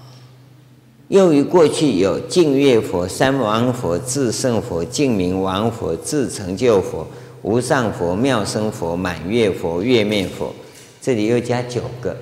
[1.08, 7.04] 又于过去有净月佛、三王佛、至圣佛、净明王佛、至成就佛、
[7.42, 10.54] 无上佛、妙生佛、满月佛、月面佛，
[11.00, 12.16] 这里又加九个，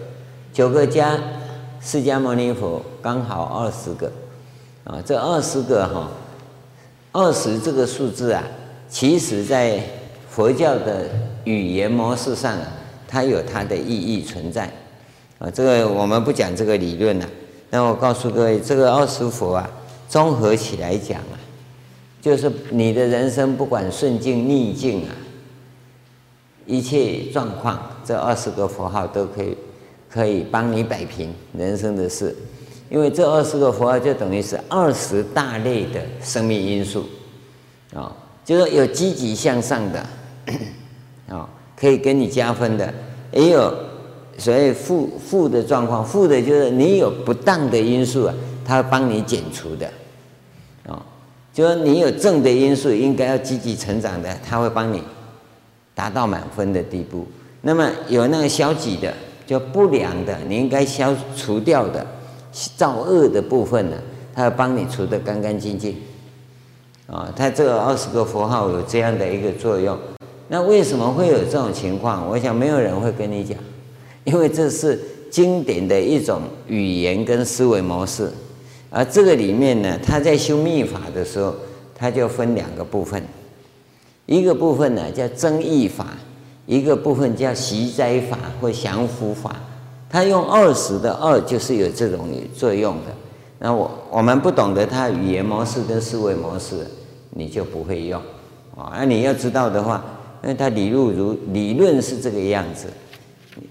[0.55, 1.21] 九个加。
[1.83, 4.11] 释迦牟尼佛刚好二十个，
[4.85, 6.11] 啊，这二十个哈，
[7.13, 8.43] 二十这个数字啊，
[8.89, 9.81] 其实在
[10.29, 11.09] 佛教的
[11.45, 12.59] 语言模式上，
[13.07, 14.73] 它有它的意义存在，
[15.39, 17.29] 啊，这个我们不讲这个理论了。
[17.71, 19.71] 那我告诉各位，这个二十佛啊，
[20.09, 21.37] 综合起来讲啊，
[22.21, 25.15] 就是你的人生不管顺境逆境啊，
[26.67, 29.57] 一切状况，这二十个佛号都可以。
[30.13, 32.35] 可以帮你摆平人生的事，
[32.91, 37.07] 因为这二十个佛号就等于是二十大类的生命因素，
[37.95, 38.13] 啊，
[38.45, 40.07] 就是有积极向上的，
[41.29, 42.93] 啊，可以给你加分的，
[43.33, 43.73] 也有
[44.37, 49.89] 所谓负负的状况，负的就是你有不当的因素啊，它会帮你减除的，
[50.87, 51.01] 啊，
[51.55, 55.03] 就是你有正的因素，应该要积极成长的，它会帮你
[55.95, 57.27] 达到满分的地步。
[57.63, 59.15] 那么有那个消极的。
[59.47, 62.07] 就不良的，你应该消除掉的
[62.77, 63.97] 造恶的部分呢，
[64.35, 65.97] 他要帮你除得干干净净。
[67.07, 69.99] 啊，他这个二十个佛号有这样的一个作用。
[70.49, 72.29] 那为什么会有这种情况？
[72.29, 73.57] 我想没有人会跟你讲，
[74.25, 78.31] 因为这是经典的一种语言跟思维模式。
[78.91, 81.55] 而这个里面呢，他在修密法的时候，
[81.95, 83.23] 他就分两个部分，
[84.27, 86.07] 一个部分呢叫增益法。
[86.67, 89.57] 一个部分叫息灾法或降伏法，
[90.11, 93.13] 他用二十的二就是有这种作用的。
[93.61, 96.85] 那我我们不懂得它语言模式跟思维模式，
[97.31, 98.21] 你就不会用
[98.77, 98.93] 啊。
[98.97, 100.03] 那你要知道的话，
[100.43, 102.89] 因为它理论如理论是这个样子，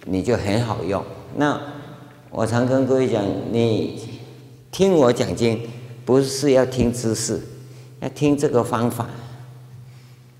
[0.06, 1.04] 你就很好用。
[1.36, 1.60] 那
[2.30, 4.00] 我常跟各位讲，你
[4.72, 5.60] 听我讲经，
[6.06, 7.42] 不是要听知识，
[8.00, 9.08] 要听这个方法。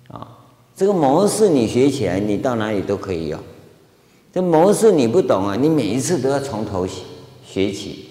[0.08, 0.38] 啊
[0.76, 3.40] 这个模式你学起来，你到哪里都可以用。
[4.32, 6.88] 这模式你不懂啊，你每一次都要从头
[7.44, 8.08] 学起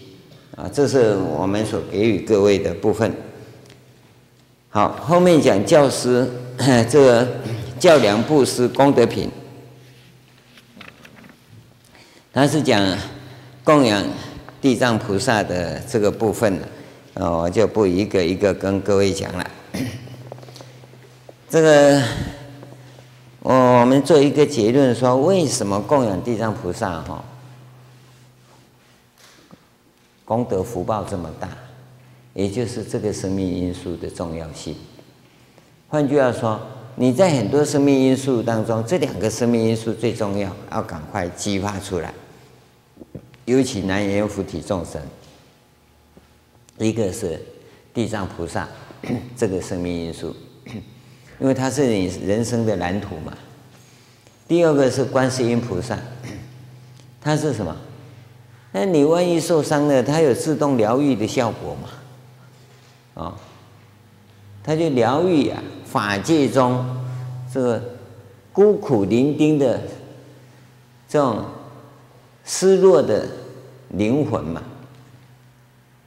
[0.57, 3.14] 啊，这是我们所给予各位的部分。
[4.68, 6.28] 好，后面讲教师，
[6.90, 7.28] 这个
[7.78, 9.31] 教粮布施功德品，
[12.33, 12.98] 他是讲
[13.62, 14.04] 供养
[14.61, 16.59] 地藏菩萨的这个部分
[17.14, 19.50] 啊，我就不一个一个跟各位讲了。
[21.48, 22.02] 这个。
[23.40, 27.24] 我们做一个结论说，为什么供养地藏菩萨哈，
[30.24, 31.48] 功德福报这么大，
[32.35, 34.77] 也就是这个生命因素的重要性。
[35.88, 36.61] 换句话说，
[36.96, 42.12] 你在很多生命因素当中，这两个生命因素最重要，要赶快激发出来。
[43.44, 45.01] 尤其南阎浮提众生，
[46.77, 47.40] 一个是
[47.94, 48.68] 地藏菩萨，
[49.37, 50.37] 这个生命因素，
[51.38, 53.33] 因为它是你人生的蓝图嘛。
[54.46, 55.98] 第二个是观世音菩萨，
[57.20, 57.77] 它是什么？
[58.72, 63.22] 那你万一受伤了，它有自动疗愈的效果嘛？
[63.22, 63.37] 啊，
[64.62, 66.85] 它就疗愈啊，法界中
[67.53, 67.83] 这个
[68.53, 69.81] 孤苦伶仃的
[71.09, 71.44] 这种
[72.44, 73.27] 失落的
[73.90, 74.62] 灵魂嘛。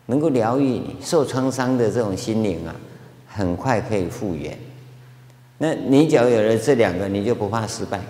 [0.08, 2.76] 能够疗愈你受创伤的这种心灵啊，
[3.28, 4.58] 很快可以复原。
[5.64, 8.02] 那你只要有了这两个，你就不怕失败，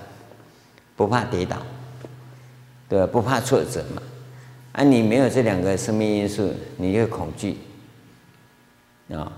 [0.96, 1.58] 不怕跌倒，
[2.88, 3.06] 对？
[3.08, 4.02] 不怕挫折嘛。
[4.72, 7.58] 啊，你没有这两个生命因素，你就恐惧
[9.14, 9.30] 啊，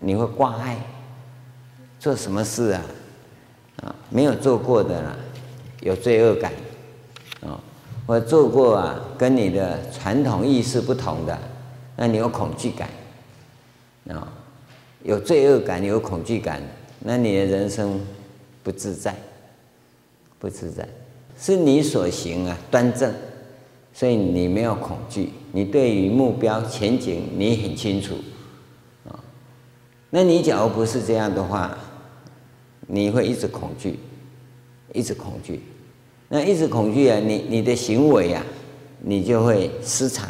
[0.00, 0.76] 你会挂碍，
[2.00, 2.82] 做什么事啊
[3.84, 5.16] 啊，没有做过的啦，
[5.82, 6.52] 有罪恶感
[7.42, 7.60] 啊，
[8.08, 11.38] 或做过啊，跟你的传统意识不同的。
[11.94, 12.88] 那你有恐惧感，
[14.08, 14.26] 啊，
[15.04, 16.60] 有罪恶感，有恐惧感，
[17.08, 18.00] 那你的人生
[18.64, 19.14] 不自在，
[20.40, 20.88] 不自在，
[21.38, 23.14] 是你所行啊端正，
[23.94, 28.16] 所以你没有恐惧，你对于目标前景你很清楚，
[29.08, 29.22] 啊，
[30.10, 31.78] 那你假如不是这样的话，
[32.88, 34.00] 你会一直恐惧，
[34.92, 35.60] 一直恐惧，
[36.28, 38.44] 那一直恐惧啊，你你的行为啊，
[39.00, 40.28] 你就会失常。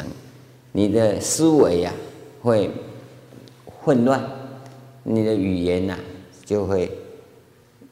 [0.73, 1.91] 你的思维呀
[2.39, 2.69] 会
[3.65, 4.23] 混乱，
[5.01, 5.97] 你的语言呐
[6.47, 6.89] 就会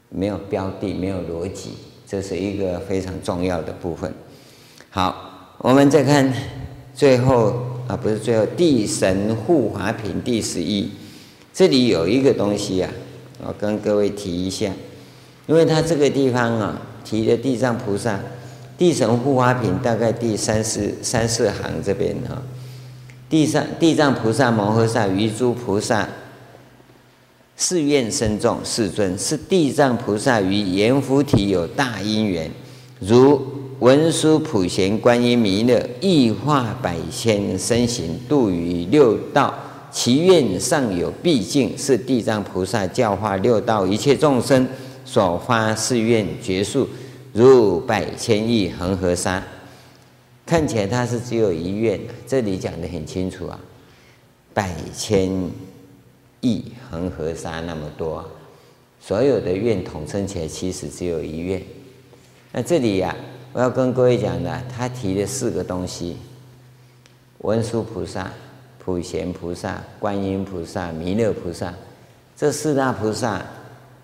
[0.07, 1.71] 没有标的、没有逻辑，
[2.07, 4.13] 这是一个非常重要的部分。
[4.89, 6.33] 好，我们再看
[6.93, 7.53] 最后
[7.89, 10.89] 啊，不是最后，地神护法品第十一，
[11.53, 12.89] 这里有一个东西啊，
[13.45, 14.71] 我跟各位提一下，
[15.47, 18.17] 因为它这个地方啊提的地藏菩萨
[18.77, 22.41] 地神护法品大概第三四三四行这边哈。
[23.27, 26.07] 地上地藏菩萨摩诃萨与诸菩萨
[27.57, 32.51] 誓愿深重世尊，是地藏菩萨与阎浮提有大因缘，
[32.99, 33.41] 如
[33.79, 39.53] 文殊普贤观音弥勒，亦化百千身形度于六道，
[39.91, 44.67] 其愿尚有毕竟，是地藏菩萨教化六道一切众生
[45.05, 46.87] 所发誓愿绝数，
[47.31, 49.41] 如百千亿恒河沙。
[50.45, 53.57] 看起来它是只有一愿，这里讲得很清楚啊，
[54.53, 55.31] 百千
[56.41, 56.63] 亿
[56.95, 58.25] 恒河沙那么多，
[59.01, 61.61] 所有的愿统称起来其实只有一愿。
[62.53, 63.13] 那这里呀、
[63.51, 66.15] 我要跟各位讲的，他提的四个东西：
[67.39, 68.31] 文殊菩萨、
[68.79, 71.73] 普贤菩萨、观音菩萨、弥勒菩萨，
[72.37, 73.45] 这四大菩萨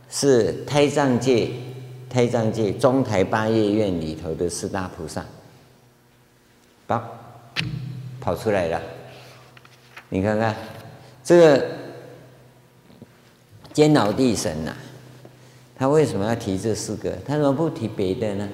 [0.10, 1.50] 是胎藏界、
[2.10, 5.26] 胎藏界中台八业院里头的四大菩萨。
[8.20, 8.82] 跑出来了，
[10.10, 10.54] 你看看
[11.24, 11.66] 这个
[13.74, 14.76] 坚牢地神呐、
[15.76, 17.16] 他为什么要提这四个？
[17.26, 18.50] 他怎么不提别的呢？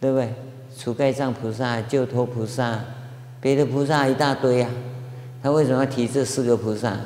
[0.00, 0.32] 对不对？
[0.76, 2.84] 除盖藏菩萨、救脱菩萨，
[3.40, 4.70] 别的菩萨一大堆啊，
[5.42, 6.98] 他为什么要提这四个菩萨？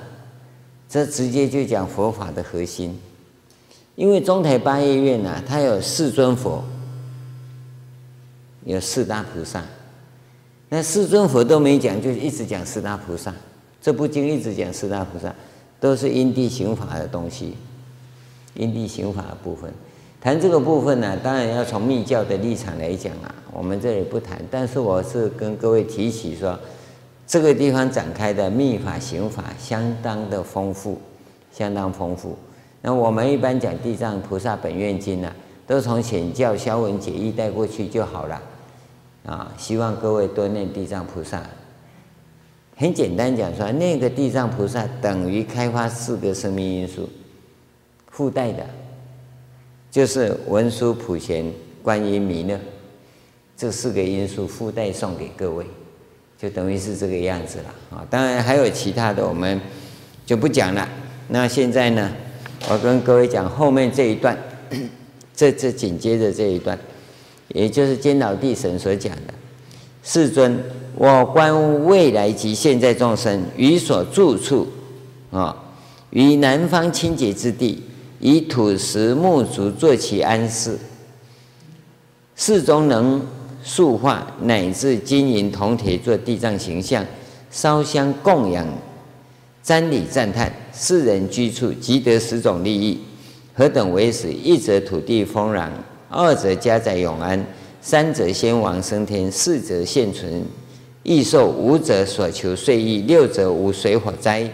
[0.89, 3.01] 这直接就讲佛法的核心，
[3.95, 6.63] 因为中台八业院呐，它有四尊佛。
[8.65, 9.61] 有四大菩萨，
[10.69, 13.35] 那四尊佛都没讲，就一直讲四大菩萨。
[13.81, 15.35] 这部经一直讲四大菩萨，
[15.83, 17.57] 都是因地行法的东西，
[18.55, 19.69] 因地行法的部分。
[20.21, 24.41] 谈这个部分呢，当然要从密教的立场来讲啊，我们这里不谈。
[24.49, 26.57] 但是我是跟各位提起说，
[27.27, 31.01] 这个地方展开的密法行法相当的丰富，
[31.53, 32.39] 相当丰富。
[32.81, 35.33] 那我们一般讲《地藏菩萨本愿经》呢，
[35.67, 38.41] 都从显教消文解义带过去就好了。
[39.27, 41.43] 啊，希望各位多念地藏菩萨。
[42.77, 47.09] 很简单讲说，那个地藏菩萨等于开发四个生命因素，
[48.11, 48.67] 附带的，
[49.91, 51.45] 就是文殊、普贤、
[51.83, 52.59] 观音、弥勒
[53.57, 55.65] 这四个因素附带送给各位，
[56.39, 58.07] 就等于是这个样子了啊。
[58.11, 59.61] 当然还有其他的，我们
[60.27, 60.89] 就不讲了。
[61.29, 62.13] 那现在呢，
[62.69, 64.37] 我跟各位讲后面这一段，
[65.37, 66.79] 这这紧接着这一段。
[67.49, 69.35] 也就是坚牢地神所讲的，
[70.03, 70.59] 世尊，
[70.95, 74.67] 我观未来及现在众生于所住处，
[75.31, 75.57] 啊，
[76.11, 77.83] 于南方清洁之地，
[78.21, 80.79] 以土石木竹作其安室，
[82.37, 83.21] 室中能
[83.63, 87.05] 塑化乃至金银铜铁做地藏形象，
[87.51, 88.67] 烧香供养，
[89.65, 93.01] 瞻礼赞叹，世人居处即得十种利益。
[93.55, 94.33] 何等为十？
[94.33, 95.69] 一则土地丰壤。
[96.09, 97.43] 二则家宅永安，
[97.81, 100.45] 三则先王升天，四则现存
[101.03, 104.49] 益寿，五者所求遂意，六则无水火灾，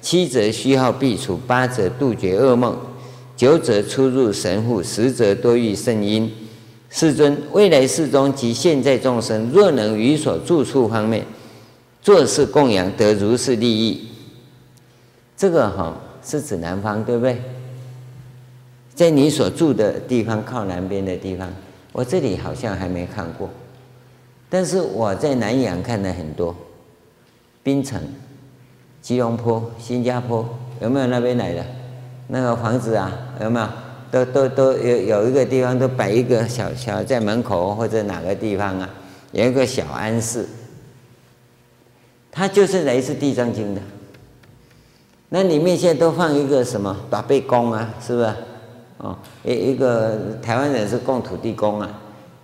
[0.00, 2.76] 七则虚耗毕除，八则杜绝恶梦，
[3.36, 6.30] 九则出入神户，十则多遇圣因。
[6.90, 11.24] 世尊，未来世中及现在众生，若能于所住处方面
[12.02, 14.08] 作是供养，得如是利益。
[15.36, 17.40] 这个哈是指南方，对不对？
[18.94, 21.50] 在你所住的地方靠南边的地方，
[21.92, 23.48] 我这里好像还没看过，
[24.52, 26.54] 但是我在南洋看了很多，
[27.62, 27.98] 槟城、
[29.00, 30.46] 吉隆坡、新加坡，
[30.78, 31.64] 有没有那边来的？
[32.28, 33.66] 那个房子啊，有没有？
[34.10, 38.90] 都都都有有一个地方都摆一个小小在门口或者哪个地方啊，
[39.30, 40.46] 有一个小安室，
[42.30, 43.80] 它就是来自《地藏经》的。
[45.30, 48.34] 那里面现在都放一个什么大悲公啊，是不是？
[48.98, 52.01] 哦，一一个台湾人是供土地公啊，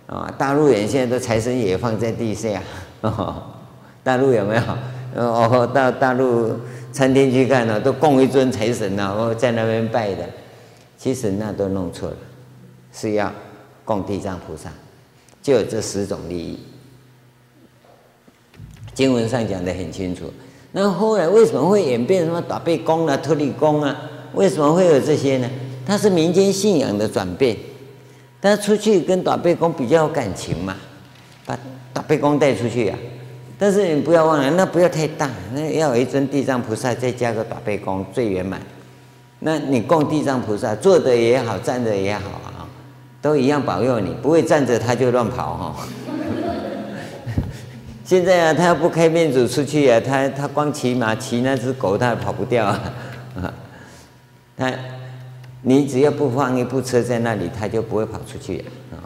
[0.09, 2.59] 啊，大陆人现在都财神爷放在地下，
[3.01, 3.43] 哦，
[4.03, 4.61] 大陆有没有？
[5.21, 6.51] 哦，到大陆
[6.91, 10.27] 餐厅去看呢，都供一尊财神呢，我在那边拜的，
[10.97, 12.17] 其实那都弄错了，
[12.91, 13.31] 是要
[13.85, 14.71] 供地藏菩萨，
[15.43, 16.59] 就有这十种利益，
[18.95, 20.33] 经文上讲的很清楚。
[20.71, 23.95] 那后来为什么会演变什么打背功啊、土地功啊？
[24.33, 25.47] 为什么会有这些呢？
[25.85, 27.55] 它是民间信仰的转变。
[28.41, 30.75] 他出去跟打背公比较有感情嘛，
[31.45, 31.57] 把
[31.91, 32.97] 打背公带出去啊。
[33.57, 38.61] 但是你不要忘了，那不要太大，那要有一尊地藏菩萨，再加个打背公最圆满。
[39.39, 42.63] 那你供地藏菩萨，坐着也好，站着也好啊，
[43.21, 45.87] 都一样保佑你，不会站着他就乱跑哈。
[48.05, 52.65] 现在啊，他要不开面祖出去啊，他他光骑马骑那只狗，他跑不掉。
[52.65, 52.93] 啊，
[54.57, 54.71] 他
[55.61, 59.03] 你只要不放一部车在那里，他就不会跑出去啊。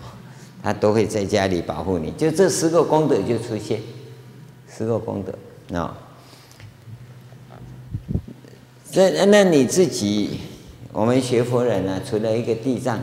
[0.61, 3.81] 他都会在家里保护你，就这十个功德就出现，
[4.71, 5.97] 十个功德啊。
[8.93, 10.39] 那那你自己，
[10.91, 12.99] 我们学佛人呢，除了一个地藏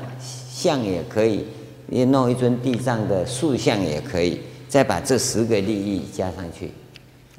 [0.51, 1.45] 像也可以，
[1.87, 4.41] 你弄一尊地藏的塑像也可以。
[4.69, 6.71] 再把这十个利益加上去，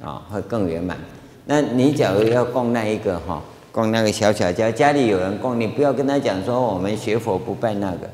[0.04, 0.98] 啊，会更圆满。
[1.46, 3.42] 那你假如要供那一个哈，
[3.72, 8.08] 供那个小小家，家里有人供，你不要跟他讲说我们学佛不拜那个，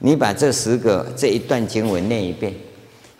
[0.00, 2.52] 你把这十个这一段经文念一遍，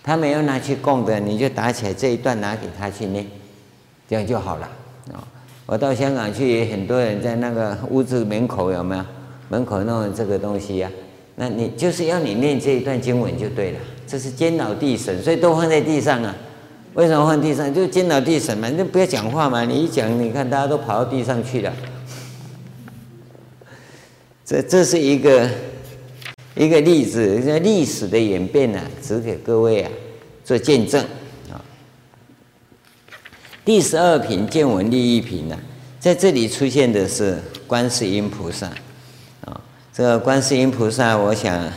[0.02, 3.24] 他没有拿去供的，你就打起来这一段拿给他去念，
[4.08, 4.68] 这样就好了
[5.12, 5.22] 啊。
[5.66, 9.04] 我到香港去，很多人在那个屋子门口有没有？
[9.50, 10.90] 门口弄这个东西呀、
[11.36, 13.78] 那你就是要你念这一段经文就对了。
[14.06, 16.34] 这是坚牢地神，所以都放在地上啊。
[16.94, 17.72] 为什么放地上？
[17.74, 19.64] 就见到地神嘛，你就不要讲话嘛。
[19.64, 21.72] 你一讲，你看大家都跑到地上去了。
[24.44, 25.50] 这这是一个
[26.54, 29.90] 一个例子，历史的演变呢、啊，指给各位啊
[30.44, 31.02] 做见证
[31.52, 31.60] 啊。
[33.64, 35.58] 第十二品见闻利益品呢，
[35.98, 38.68] 在这里出现的是观世音菩萨
[39.44, 39.60] 啊。
[39.92, 41.72] 这个观世音菩萨，我想。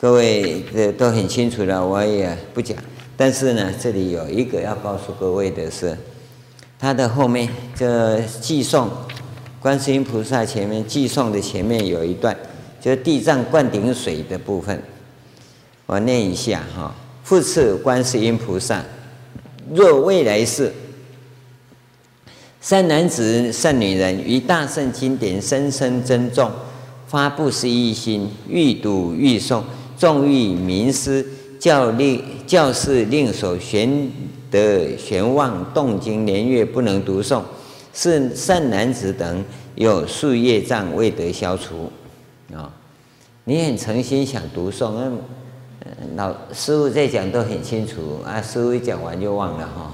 [0.00, 2.78] 各位这都很清楚了，我也不讲。
[3.20, 5.98] 但是呢，这里有一个要告诉各位的是，
[6.78, 8.88] 它的后面这寄送，
[9.60, 12.36] 观世音菩萨前面寄送的前面有一段，
[12.80, 14.80] 就是地藏灌顶水的部分。
[15.86, 16.94] 我念一下哈：
[17.24, 18.84] 复次，观世音菩萨，
[19.74, 20.72] 若未来世，
[22.60, 26.48] 善男子、善女人，于大圣经典深深珍重，
[27.08, 29.60] 发布施一心，欲读欲诵。
[29.96, 31.26] 纵欲明师
[31.58, 34.10] 教令教士令所玄
[34.50, 37.42] 德玄望动经年月不能读诵，
[37.92, 39.44] 是善男子等
[39.74, 41.90] 有数业障未得消除
[42.54, 42.70] 啊！
[43.44, 49.92] 你很诚心想读诵，嗯老师傅在讲都很清楚啊，师傅一讲完就忘了哈。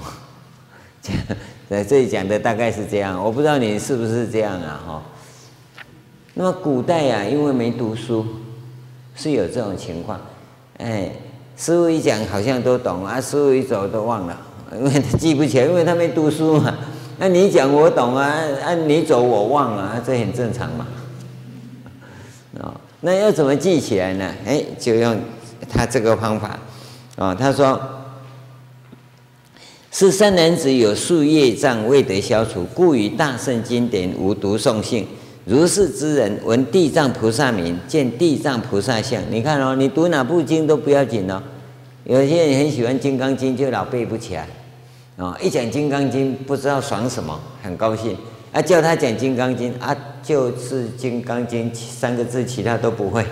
[1.01, 1.15] 讲
[1.69, 5.03] 在这里讲的大概是这样，我不知道你是不是这样啊哈。
[6.33, 8.25] 那么古代呀、啊，因为没读书。
[9.17, 10.19] 是有这种情况，
[10.79, 11.09] 哎，
[11.57, 14.37] 师父一讲好像都懂啊，师父一走都忘了，
[14.73, 16.75] 因为他记不起来，因为他没读书嘛。
[17.17, 20.85] 那你讲我懂啊，按你走我忘了，这很正常嘛。
[22.59, 24.33] 哦，那要怎么记起来呢？
[24.45, 25.17] 哎，就用
[25.69, 26.59] 他这个方法。
[27.15, 27.79] 哦，他说
[29.91, 35.07] 是善男子有数业障未得消除，故于大圣经典无读诵性。
[35.45, 39.21] 如是之人闻地藏菩萨名，见地藏菩萨相。
[39.29, 41.41] 你看哦，你读哪部经都不要紧哦。
[42.03, 44.47] 有些人很喜欢《金刚经》，就老背不起来
[45.17, 45.37] 啊。
[45.39, 48.17] 一讲《金刚经》，不知道爽什么，很高兴
[48.51, 48.59] 啊。
[48.59, 53.23] 叫他讲《金刚经》啊，就是《金刚经》三个字，其他都不会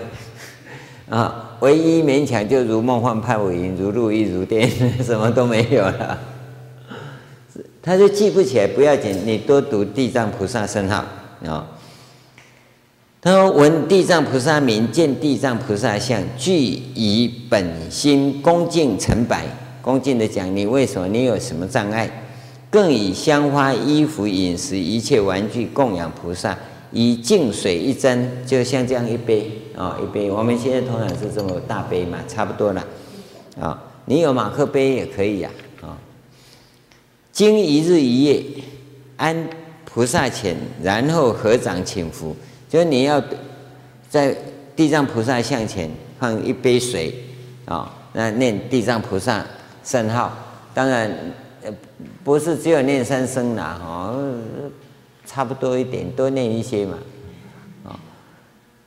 [1.09, 1.57] 啊。
[1.61, 4.70] 唯一勉强就如梦幻泡影，如露亦如电，
[5.03, 6.20] 什么都没有了。
[7.82, 11.03] 他就记不起来不要紧，你多读地藏菩萨圣号
[11.47, 11.68] 啊。
[13.24, 16.54] 他说：闻地藏菩萨名，见地藏菩萨相，具
[16.94, 19.46] 以本心恭敬诚白。
[19.82, 21.08] 恭敬的讲，你为什么？
[21.08, 22.10] 你有什么障碍？
[22.70, 26.58] 更以香花、衣服、饮食一切玩具供养菩萨，
[26.92, 30.30] 以净水一针，就像这样一杯啊，一杯。
[30.30, 32.86] 我们现在通常是这么大杯嘛，差不多了
[33.58, 33.82] 啊。
[34.04, 35.50] 你有马克杯也可以呀
[35.82, 35.96] 啊。
[37.32, 38.44] 经一日一夜
[39.16, 39.48] 安
[39.86, 42.36] 菩萨前，然后合掌请福，
[42.74, 43.24] 就是你要
[44.10, 44.36] 在
[44.76, 47.14] 地藏菩萨像前放一杯水
[47.66, 49.46] 啊，那念地藏菩萨。
[49.84, 50.34] 圣号，
[50.74, 51.12] 当然，
[51.62, 51.72] 呃
[52.24, 54.16] 不是只有念三声啦，哈，
[55.24, 56.98] 差不多一点，多念一些嘛，
[57.84, 58.00] 啊，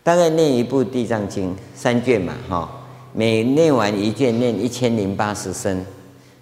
[0.02, 2.68] 大概念一部《地藏经》三卷嘛，哈，
[3.12, 5.84] 每念完一卷念一千零八十声，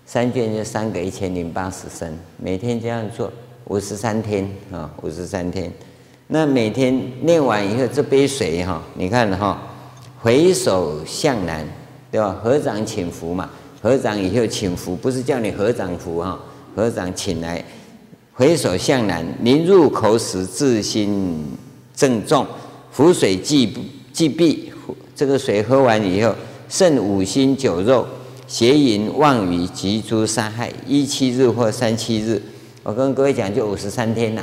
[0.06, 3.30] 三卷就三个一千零八十声，每天这样做
[3.64, 5.70] 五十三天啊，五十三天，
[6.28, 9.60] 那每天念完以后，这杯水哈，你看哈，
[10.20, 11.66] 回首向南，
[12.10, 12.38] 对吧？
[12.42, 13.50] 合掌请福嘛。
[13.82, 16.40] 合掌以后请福，不是叫你合掌福哈，
[16.74, 17.62] 合掌请来，
[18.32, 21.44] 回首向南，临入口时自心
[21.94, 22.46] 正重，
[22.90, 23.70] 福水既
[24.10, 24.72] 既毕，
[25.14, 26.34] 这个水喝完以后，
[26.66, 28.06] 胜五辛酒肉
[28.46, 32.40] 邪淫妄语及诸杀害，一七日或三七日，
[32.82, 34.42] 我跟各位讲，就五十三天呐，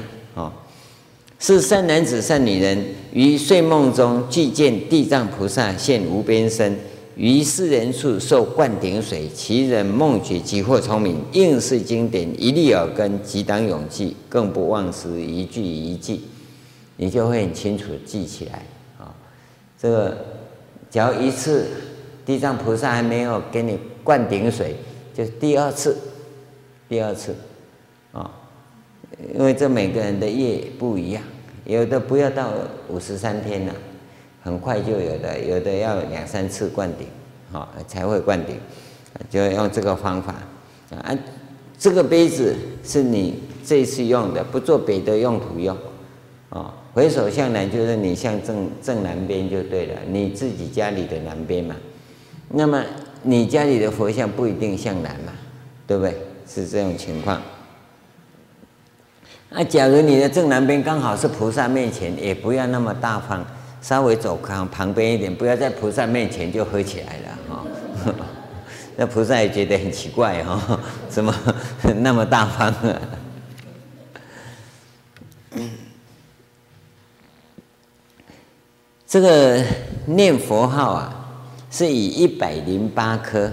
[1.42, 6.78] 是善男子善女人于睡梦中具见地藏菩萨现无边身。
[7.16, 16.22] 于世人处受灌顶水，其人梦觉即获聪明，应是经典一粒耳根，即当永记，更不忘失一句一记，
[16.98, 18.64] 你就会很清楚记起来
[19.00, 19.12] 啊。
[19.80, 20.18] 这个，
[20.92, 21.66] 只要一次
[22.24, 24.76] 地藏菩萨还没有给你灌顶水，
[25.14, 25.98] 就第二次，
[26.88, 27.36] 第二次，
[29.34, 31.22] 因为这每个人的业不一样，
[31.66, 32.52] 有的不要到
[32.88, 33.74] 五十三天了。
[34.44, 37.06] 很快就有的，有的要两三次灌顶，
[37.52, 38.56] 好才会灌顶，
[39.30, 40.34] 就用这个方法
[40.90, 41.16] 啊。
[41.78, 45.78] 这个杯子是你这次用的，不做别的用途用。
[46.50, 51.76] 啊，回首向南就是你向正正南边就对了，你自己家里的南边嘛。
[52.50, 52.84] 那么
[53.22, 55.34] 你家里的佛像不一定向南嘛，
[55.86, 56.18] 对不对？
[56.48, 57.40] 是这种情况。
[59.54, 63.46] 那假如你的正南边刚好是菩萨面前，也不要那么大方。
[63.82, 67.66] 稍微走开旁边一点，不要在菩萨面前就喝起来了哈。
[68.96, 70.80] 那菩萨也觉得很奇怪哈，
[71.10, 71.36] 怎么
[71.98, 73.02] 那么大方啊？
[79.08, 79.62] 这个
[80.06, 81.28] 念佛号啊，
[81.72, 83.52] 是以一百零八颗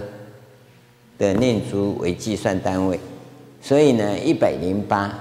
[1.16, 3.00] 的念珠为计算单位，
[3.62, 5.12] 所以呢，一百零八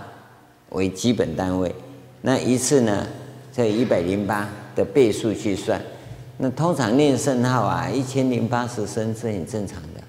[0.70, 1.74] 为基本单位。
[2.22, 3.08] 那一次呢，
[3.54, 4.48] 这一百零八。
[4.78, 5.82] 的倍数去算，
[6.38, 10.00] 那通常念圣号啊，一千零八十声是很正常的，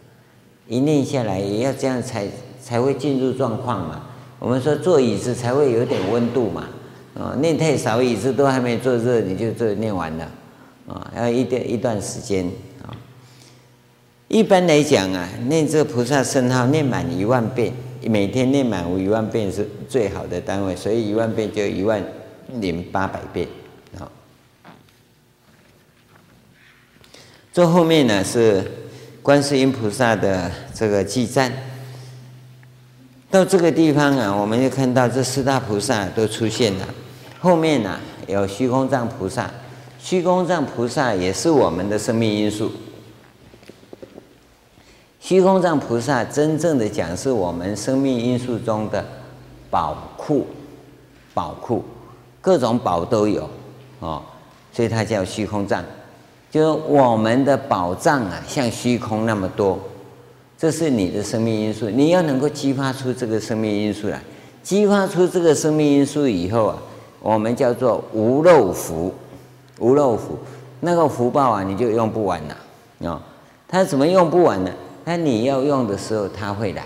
[0.66, 2.26] 一念下来也要这样才
[2.62, 4.02] 才会进入状况嘛。
[4.38, 6.68] 我们说坐椅子才会有点温度嘛，
[7.14, 10.30] 啊，念太少椅子都还没坐热，你就这念完了，
[10.86, 12.44] 啊，要一段一段时间
[12.82, 12.92] 啊。
[14.28, 17.72] 一般来讲啊，念这个菩萨圣号念满一万遍，
[18.02, 22.02] 每天念满一万遍是最好的单位，所以一万遍就一万
[22.54, 23.46] 零八百遍
[23.98, 24.08] 啊。
[27.52, 28.64] 这后面呢是
[29.22, 31.52] 观世音菩萨的这个记赞。
[33.30, 36.88] 到这个地方啊，我们就看到这四大菩萨都出现了。
[37.38, 39.50] 后面呢有虚空藏菩萨，
[39.98, 42.72] 虚空藏菩萨也是我们的生命因素。
[45.28, 49.04] 虚空藏菩萨真正的讲是我们生命因素中的
[49.68, 50.46] 宝库，
[51.34, 51.84] 宝库
[52.40, 53.46] 各种宝都有
[54.00, 54.22] 哦，
[54.72, 55.84] 所以它叫虚空藏。
[56.50, 59.78] 就是我们的宝藏啊，像虚空那么多，
[60.56, 61.90] 这是你的生命因素。
[61.90, 64.18] 你要能够激发出这个生命因素来，
[64.62, 66.78] 激发出这个生命因素以后啊，
[67.20, 69.12] 我们叫做无漏福，
[69.78, 70.38] 无漏福，
[70.80, 72.56] 那个福报啊，你就用不完了
[73.00, 73.20] 哦。
[73.68, 74.72] 它怎么用不完呢？
[75.08, 76.84] 那你要用的时候，它会来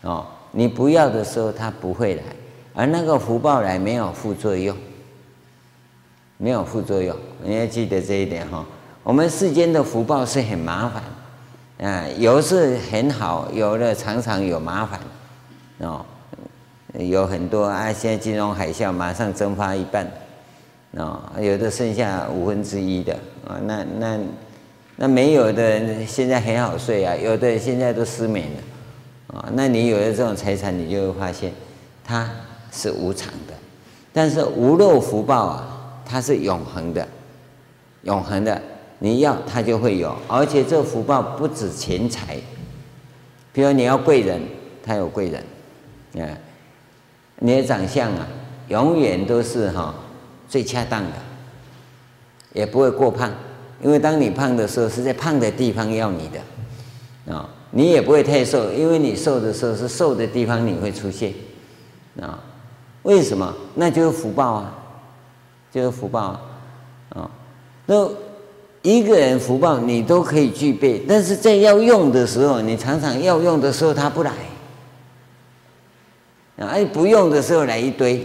[0.00, 2.22] 哦；你不要的时候，它不会来。
[2.72, 4.74] 而那个福报来，没有副作用。
[6.38, 8.64] 没有副作用，你要记得这一点哈。
[9.02, 14.98] 我们世间的福报是很麻烦，啊，有是很好，有的常常有麻烦，
[15.80, 16.02] 哦，
[16.94, 17.92] 有很多啊。
[17.92, 20.10] 现在金融海啸马上蒸发一半，
[20.92, 23.12] 哦，有的剩下五分之一的
[23.46, 23.60] 啊。
[23.64, 24.18] 那那
[25.02, 31.52] 那没有的现在很好睡啊，有的现在都失眠了，啊，那你有了这种财产，你就会发现
[32.04, 32.30] 它
[32.70, 33.54] 是无常的。
[34.12, 37.04] 但是无漏福报啊，它是永恒的，
[38.02, 38.62] 永恒的，
[39.00, 42.38] 你要它就会有，而且这福报不止钱财，
[43.52, 44.40] 比如你要贵人，
[44.84, 46.30] 他有贵人，啊，
[47.40, 48.24] 你的长相啊，
[48.68, 49.92] 永远都是哈
[50.48, 51.16] 最恰当的，
[52.52, 53.32] 也不会过胖，
[53.82, 61.32] 因为当你胖的时候，是在胖的地方要你的，啊，你也不会太瘦，因为你瘦的时候是瘦的地方你会出现，
[62.20, 62.38] 啊。
[63.02, 63.52] 为什么？
[63.74, 64.72] 那就是福报啊，
[65.72, 66.40] 就是福报啊，
[67.08, 67.30] 啊，
[67.86, 68.08] 那
[68.82, 74.30] 一个人福报你都可以具备，但是在要用的时候，你常常要用的时候他不来，
[76.58, 78.24] 啊，哎，不用的时候来一堆，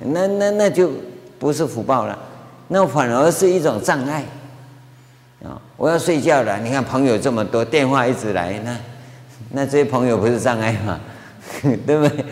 [0.00, 0.90] 那那那就
[1.38, 2.18] 不是福报了，
[2.68, 4.22] 那反而是一种障碍，
[5.80, 8.76] 我要睡觉了，你看朋友这么多，电话一直来，那
[9.50, 11.00] 那这些朋友不是障碍吗？
[11.86, 12.24] 对不对？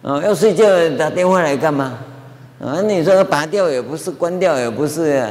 [0.00, 0.64] 哦，要睡觉
[0.96, 1.98] 打电话来干嘛？
[2.64, 5.30] 啊，你说拔掉也不是，关掉也不是，啊，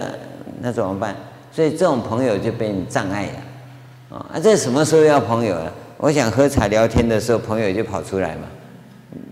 [0.61, 1.15] 那怎么办？
[1.51, 4.17] 所以这种朋友就变障碍了。
[4.17, 5.73] 啊，在什么时候要朋友了？
[5.97, 8.43] 我想喝茶聊天的时候，朋友就跑出来嘛，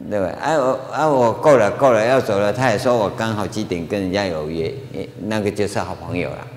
[0.09, 0.33] 对吧？
[0.41, 2.51] 哎，我啊，我够了够了，要走了。
[2.51, 4.73] 他也说我刚好几点跟人家有约，
[5.27, 6.47] 那个就是好朋友了。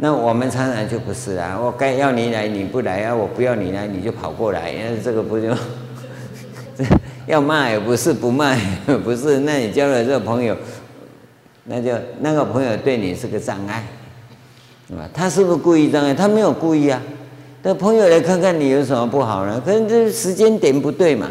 [0.00, 5.52] 那我们常常就不是啊，我该要你来你不来啊，我不要你来你就跑过来，那这个不就？
[7.26, 8.56] 要骂也不是，不骂
[9.04, 10.56] 不是，那你交了这个朋友，
[11.64, 13.84] 那就那个朋友对你是个障碍，
[14.88, 15.08] 是吧？
[15.12, 16.14] 他是不是故意障碍？
[16.14, 17.02] 他没有故意啊。
[17.64, 19.60] 那朋友来看看你有什么不好呢？
[19.66, 21.28] 可是这时间点不对嘛。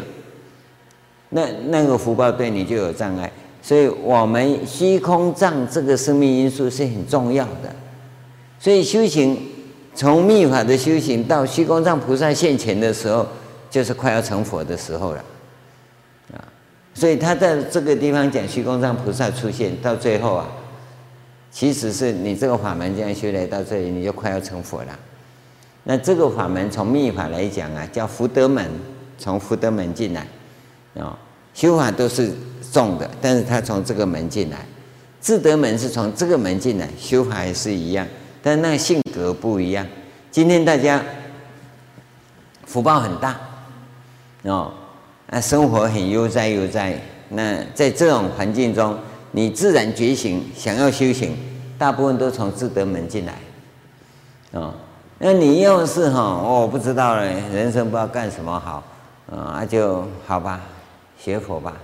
[1.30, 7.74] 那那个福报对你就有障碍，所以我们虚空藏这个生命因素是很重要的。
[8.58, 9.38] 所以修行
[9.94, 13.26] 从密法的修行到虚空藏菩萨现前的时候，
[13.70, 15.24] 就是快要成佛的时候了。
[16.32, 16.44] 啊
[16.94, 20.48] 所以他在这个地方讲虚空藏菩萨出现，到最后啊，
[21.52, 24.98] 其实是你这个法门这样修来到这里，你就快要成佛了。
[25.84, 28.68] 那这个法门从密法来讲啊，叫福德门，
[29.16, 30.26] 从福德门进来
[30.98, 31.16] 啊，
[31.54, 32.32] 修法都是
[32.72, 34.66] 重的，但是他从这个门进来，
[35.20, 38.04] 智德门是从这个门进来，修法也是一样，
[38.42, 39.86] 但那个性格不一样。
[40.30, 41.02] 今天大家
[42.66, 43.38] 福报很大
[44.42, 44.72] 哦。
[45.30, 48.98] 那生活很悠哉悠哉，那在这种环境中，
[49.32, 51.36] 你自然觉醒，想要修行，
[51.76, 53.34] 大部分都从自德门进来，
[54.52, 54.72] 哦，
[55.18, 58.82] 那你要是哈，我不知道了，人生不知道干什么好，
[59.30, 60.62] 啊，那就好吧，
[61.18, 61.74] 学佛吧，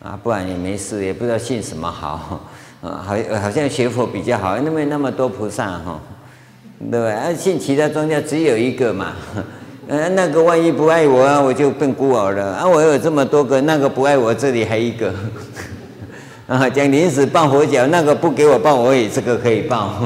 [0.00, 2.40] 啊，不然也没事，也不知道信什么好，
[2.80, 6.00] 啊，好，好像学佛比较好，因为那么多菩萨哈，
[6.90, 7.10] 对吧？
[7.10, 9.14] 啊，信其他宗教只有一个嘛。
[9.88, 12.68] 嗯， 那个万一不爱我啊，我就变孤儿了啊！
[12.68, 15.12] 我有这么多个，那个不爱我，这里还一个
[16.46, 16.68] 啊！
[16.68, 19.76] 讲临时抱佛脚，那个不给我抱，我也这个可以抱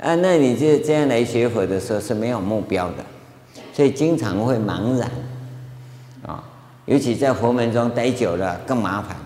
[0.00, 0.14] 啊！
[0.14, 3.04] 那你就这样来学佛的时候是没有目标的，
[3.72, 5.10] 所以经常会茫然
[6.24, 6.44] 啊！
[6.84, 9.16] 尤其在佛门中待久了更麻烦！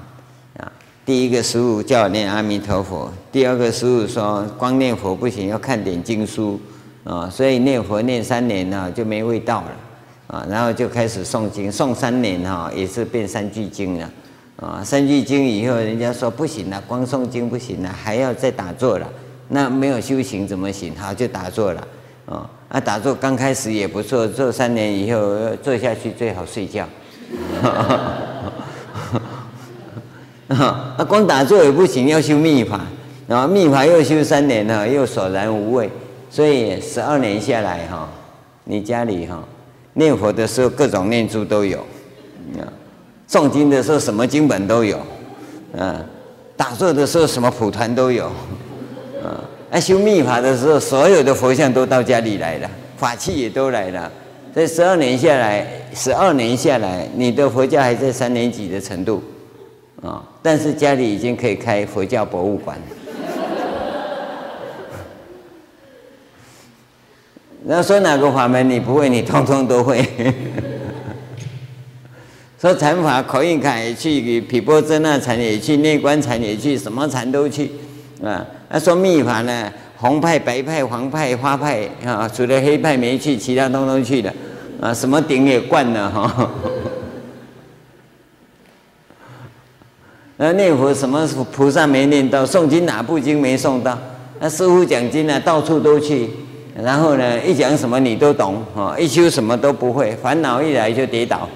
[1.11, 6.61] 第一个师父叫我念阿弥陀佛，第二个师父说光念佛不行，要看点经书。
[7.03, 9.73] 啊，所以念佛念三年呢，就没味道了，
[10.29, 14.09] 啊，然后就开始诵经，诵三年哈，也是变三句经了，
[14.55, 19.13] 啊，三句经以后，人家说不行了，光诵经不行了，还要再打坐了，
[19.49, 20.95] 那没有修行怎么行？
[20.95, 21.89] 好，就打坐了，
[22.27, 25.21] 啊，啊，打坐刚开始也不错，做三年以后
[25.61, 26.87] 坐下去最好睡觉，
[30.59, 32.81] 啊，光打坐也不行，要修密法，
[33.29, 35.89] 然后密法又修三年了，又索然无味。
[36.29, 38.09] 所以十二年下来哈，
[38.65, 39.45] 你家里哈
[39.95, 41.79] 念佛的时候各种念珠都有，
[42.59, 42.67] 啊，
[43.29, 44.99] 诵经的时候什么经本都有，
[45.79, 46.05] 啊，
[46.57, 48.27] 打坐的时候什么蒲团都有，
[49.23, 49.39] 啊，
[49.71, 54.11] 啊修密法的时候所有的佛像都到家里来了，法器也都来了。
[54.53, 59.23] 这十二年下来，十二年下来，你的佛教还在三年级的程度，
[60.03, 62.79] 啊，但是家里已经可以开佛教博物馆。
[67.67, 70.03] 然后说哪个法门你不会，你通通都会。
[72.59, 77.71] 说禅法，口印卡也去，毗波遮那禅也去，内观禅也去，什么禅都去
[78.25, 78.45] 啊。
[78.71, 84.33] 那说密法呢，红派、白派、黄派、花派啊，除了黑派没去，其他通通去了
[84.81, 84.95] 啊。
[84.95, 86.51] 什么顶也灌了哈。
[90.43, 93.99] 那念佛什么菩萨没念到，诵经哪部经没诵到？
[94.39, 96.31] 那师父讲经呢，到处都去。
[96.83, 101.47] 然后呢，一讲什么你都懂，哦，一修什么都不会，烦恼一来就跌倒。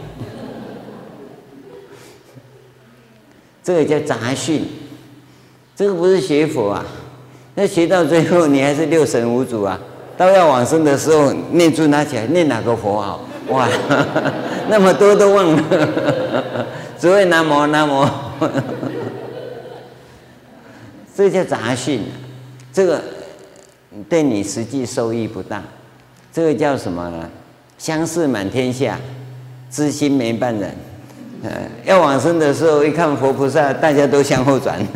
[3.62, 4.66] 这个叫杂训，
[5.74, 6.84] 这个不是学佛啊。
[7.54, 9.80] 那学到最后，你还是六神无主啊。
[10.14, 13.20] 到要往生的时候，念珠拿起来，念哪个佛好？
[13.48, 13.66] 哇，
[14.68, 15.62] 那么多都忘了，
[17.00, 18.06] 只会南无南无。
[21.16, 22.00] 这叫杂讯，
[22.72, 23.00] 这个
[24.08, 25.62] 对你实际收益不大。
[26.32, 27.30] 这个叫什么呢？
[27.78, 28.98] 相似满天下，
[29.70, 30.74] 知心没半人。
[31.42, 31.50] 呃
[31.84, 34.80] 要往生的时候，一看佛菩萨，大家都向后转，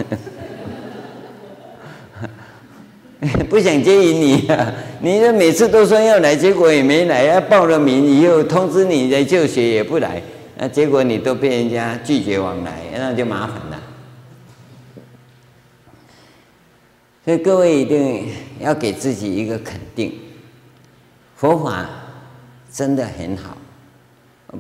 [3.51, 4.73] 不想接引你啊！
[5.01, 10.23] 你这每次都说要来，结果也没来，要报了名以后通知你来就学也不来，
[10.61, 13.81] 那结果你都被人家拒绝往来，那就麻烦了。
[17.25, 18.29] 所以各位一定
[18.59, 20.19] 要给自己一个肯定，
[21.37, 21.89] 佛法
[22.73, 23.57] 真的很好，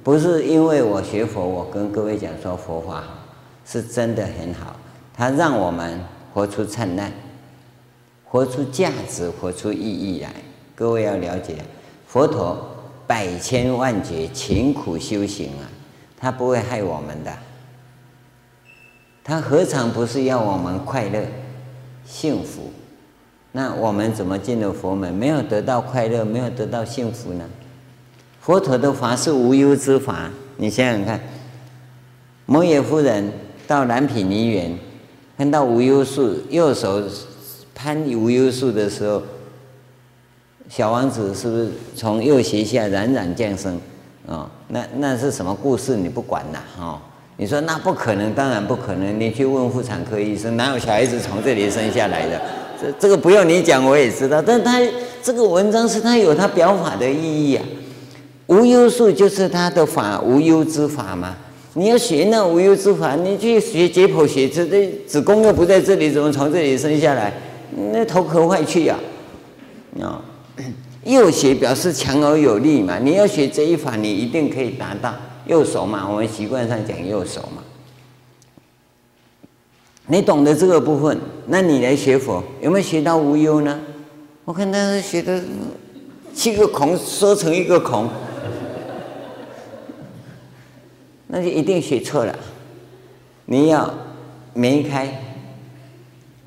[0.04, 3.02] 不是因为我学佛，我跟各位讲说佛法，
[3.66, 4.76] 是真的很好，
[5.12, 5.98] 它让我们
[6.32, 7.12] 活出灿烂，
[8.22, 10.32] 活出价值，活出意义来。
[10.76, 11.56] 各位要了解，
[12.06, 12.56] 佛陀
[13.04, 15.64] 百千万劫勤苦修行啊，
[16.18, 17.32] 他不会害我们的，
[19.22, 21.24] 他何尝不是要我们快乐？
[22.04, 22.72] 幸福，
[23.52, 25.12] 那我们怎么进入佛门？
[25.12, 27.44] 没有得到快乐，没有得到幸福呢？
[28.40, 31.20] 佛陀的法是无忧之法，你想想看，
[32.46, 33.30] 摩耶夫人
[33.66, 34.78] 到蓝毗尼园，
[35.36, 37.02] 看到无忧树，右手
[37.74, 39.22] 攀无忧树的时候，
[40.70, 43.78] 小王子是不是从右胁下冉冉降生？
[44.28, 45.96] 哦，那那是什么故事？
[45.96, 46.84] 你不管了哈。
[46.84, 46.98] 哦
[47.40, 49.20] 你说那不可能，当然不可能。
[49.20, 52.40] 你去问妇产科医生，哪有小孩子从这里生下来的？
[52.82, 54.42] 这这个不用你讲，我也知道。
[54.42, 54.80] 但他
[55.22, 57.64] 这个文章是他有他表法的意义啊。
[58.48, 61.36] 无忧术就是他的法，无忧之法嘛。
[61.74, 67.32] 你要学那无忧之法，你去学解剖学，这这子宫又不在这里，怎么从这里生下来？
[67.92, 68.96] 那头壳坏去呀！
[70.00, 70.20] 啊，
[71.12, 72.98] 右学表示强而有力嘛。
[72.98, 75.14] 你要学这一法，你一定可以达到。
[75.46, 77.62] 右手嘛，我们习惯上讲右手嘛。
[80.06, 83.80] 你懂得这个部分，那你来学佛有没有学到无忧呢？
[84.44, 85.42] 我看他学的
[86.34, 88.08] 七个孔说成一个孔，
[91.28, 92.38] 那就一定学错了。
[93.44, 93.92] 你要
[94.54, 95.22] 眉开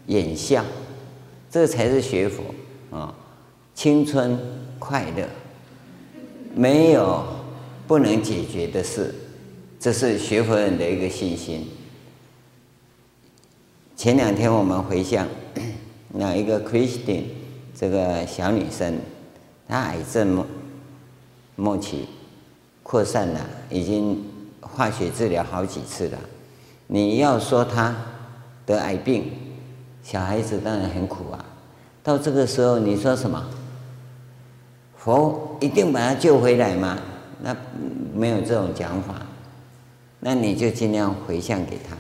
[0.07, 0.64] 眼笑，
[1.49, 2.43] 这才是学佛
[2.95, 3.14] 啊！
[3.74, 4.39] 青春
[4.80, 5.28] 快乐，
[6.55, 7.24] 没有。
[7.88, 9.13] 不能解决的事，
[9.78, 11.67] 这是学佛人的一个信心。
[13.97, 15.28] 前两天我们回向，
[16.13, 17.24] 那一个 Christine
[17.76, 18.97] 这个小女生，
[19.67, 20.47] 她癌症末
[21.57, 22.07] 末期
[22.82, 24.24] 扩散了，已经
[24.61, 26.17] 化学治疗好几次了。
[26.88, 27.93] 你要说她
[28.65, 29.34] 得癌病，
[30.01, 31.43] 小孩子当然很苦啊。
[32.01, 33.45] 到这个时候，你说什么？
[35.04, 36.97] 佛一定把他救回来吗？
[37.41, 37.56] 那
[38.14, 39.16] 没有这种讲法，
[40.20, 41.97] 那你就尽量回向给他。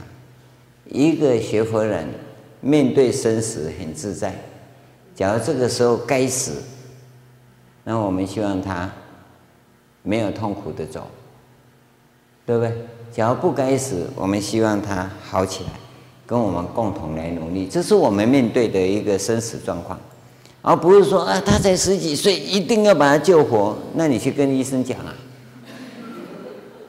[0.85, 2.07] 一个学佛人
[2.59, 4.35] 面对生死很自在。
[5.15, 6.61] 假如这个时候该死，
[7.83, 8.87] 那我们希望他
[10.03, 11.07] 没有痛苦的走，
[12.45, 12.71] 对不对？
[13.11, 15.71] 假如不该死，我们希望他好起来，
[16.27, 17.67] 跟我们共同来努力。
[17.67, 19.99] 这是我们面对的一个生死状况，
[20.61, 23.77] 而不是说啊，他才十几岁，一定要把他救活。
[23.95, 25.15] 那你去跟医生讲啊。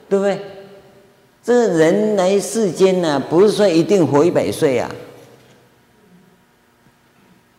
[0.08, 0.38] 对不对？
[1.42, 4.90] 这人来世间呢、不是说一定活一百岁啊。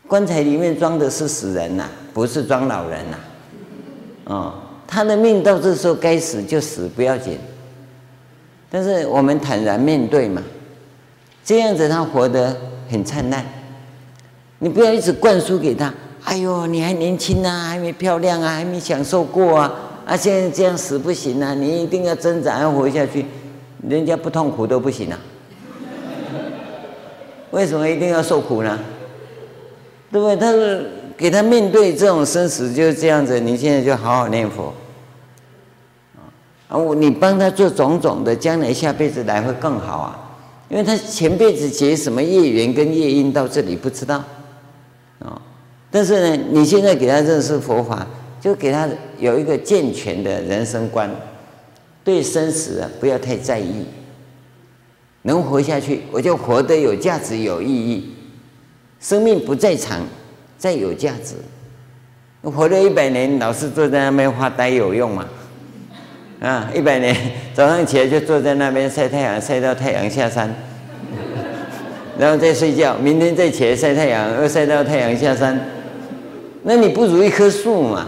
[0.08, 3.18] 棺材里面装的是死人呐、不是装老人呐、
[4.26, 4.36] 啊。
[4.36, 4.54] 哦，
[4.88, 7.40] 他的命到这时候该死就死，不要紧。
[8.70, 10.44] 但是我们坦然面对嘛，
[11.44, 12.56] 这样子他活得
[12.88, 13.44] 很灿烂。
[14.60, 15.94] 你不要一直灌输给他，
[16.26, 19.72] 哎呦，你还年轻啊，还没漂亮啊，还没享受过啊。
[20.06, 21.54] 啊，现在这样死不行啊！
[21.54, 23.26] 你一定要挣扎，要活下去。
[23.88, 25.20] 人家不痛苦都不行啊！
[27.52, 28.78] 为什么一定要受苦呢？
[30.12, 30.36] 对不对？
[30.36, 33.40] 他是给他面对这种生死就是这样子。
[33.40, 34.74] 你现在就好好念佛
[36.68, 36.78] 啊！
[36.78, 40.20] 我你帮他做种种的，将来下辈子来会更好啊！
[40.68, 44.22] 因为他前辈子结什么业缘跟业因到这里不知道。
[45.94, 48.06] 但是呢，你现在给他认识佛法。
[48.44, 48.86] 就给他
[49.20, 51.10] 有一个健全的人生观，
[52.04, 53.86] 对生死啊不要太在意，
[55.22, 58.14] 能活下去我就活得有价值有意义，
[59.00, 60.06] 生命不在长，
[60.58, 61.36] 再有价值，
[62.52, 65.26] 活了一百年，老是坐在那边发呆有用吗？
[66.42, 67.16] 啊，一百年
[67.54, 70.54] 早上起来就坐在那边晒太阳，晒到太阳下山，
[72.20, 75.58] 然后再睡觉，明天再起来晒太阳，又晒到太阳下山，
[76.64, 78.08] 那你不如一棵树嘛，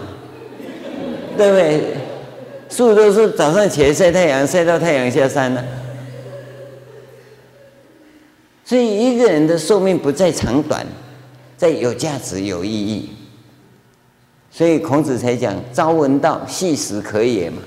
[1.37, 1.81] 对不对？
[2.69, 5.63] 树都是早上起来晒太阳，晒到太阳下山了。
[8.63, 10.85] 所以一个人的寿命不在长短，
[11.55, 13.11] 在有价值、有意义。
[14.49, 17.57] 所以孔子才讲：“朝闻道，夕死可也嘛。”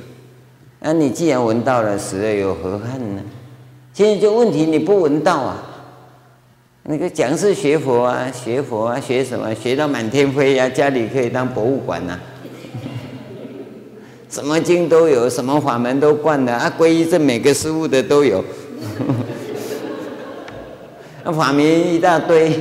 [0.81, 3.23] 那你既然闻到了，死了有何憾呢？
[3.93, 5.68] 现在就问题，你不闻道啊？
[6.91, 9.55] 那个讲是学佛啊，学佛啊，学什么？
[9.55, 12.19] 学到满天飞呀，家里可以当博物馆呐、
[14.31, 18.43] 什么经都有，什么法门都惯的啊，皈依这每个师父的都有。
[21.23, 22.59] 那 法名一大堆。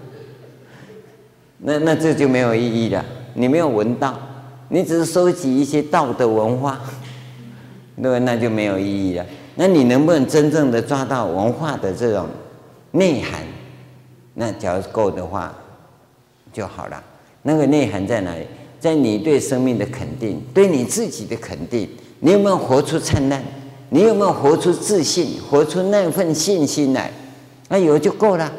[1.64, 3.02] 那那这就没有意义了。
[3.32, 4.20] 你没有闻道，
[4.68, 6.78] 你只是收集一些道的文化，
[8.02, 9.24] 对，那就没有意义了。
[9.54, 12.26] 那你能不能真正的抓到文化的这种
[12.92, 13.42] 内涵？
[14.34, 15.54] 那只要够的话
[16.52, 17.02] 就好了。
[17.42, 18.46] 那个内涵在哪里？
[18.80, 21.88] 在你对生命的肯定，对你自己的肯定。
[22.20, 23.42] 你有没有活出灿烂？
[23.90, 25.40] 你有没有活出自信？
[25.48, 27.12] 活出那份信心来？
[27.68, 28.52] 那有就够了。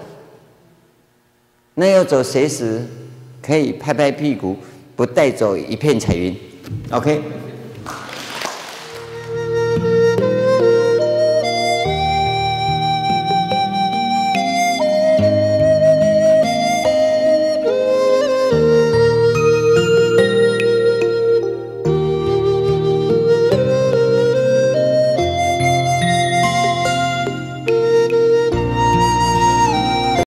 [1.75, 2.85] 那要走，随时
[3.41, 4.55] 可以拍拍屁股，
[4.95, 6.35] 不带走一片彩云。
[6.91, 7.21] OK。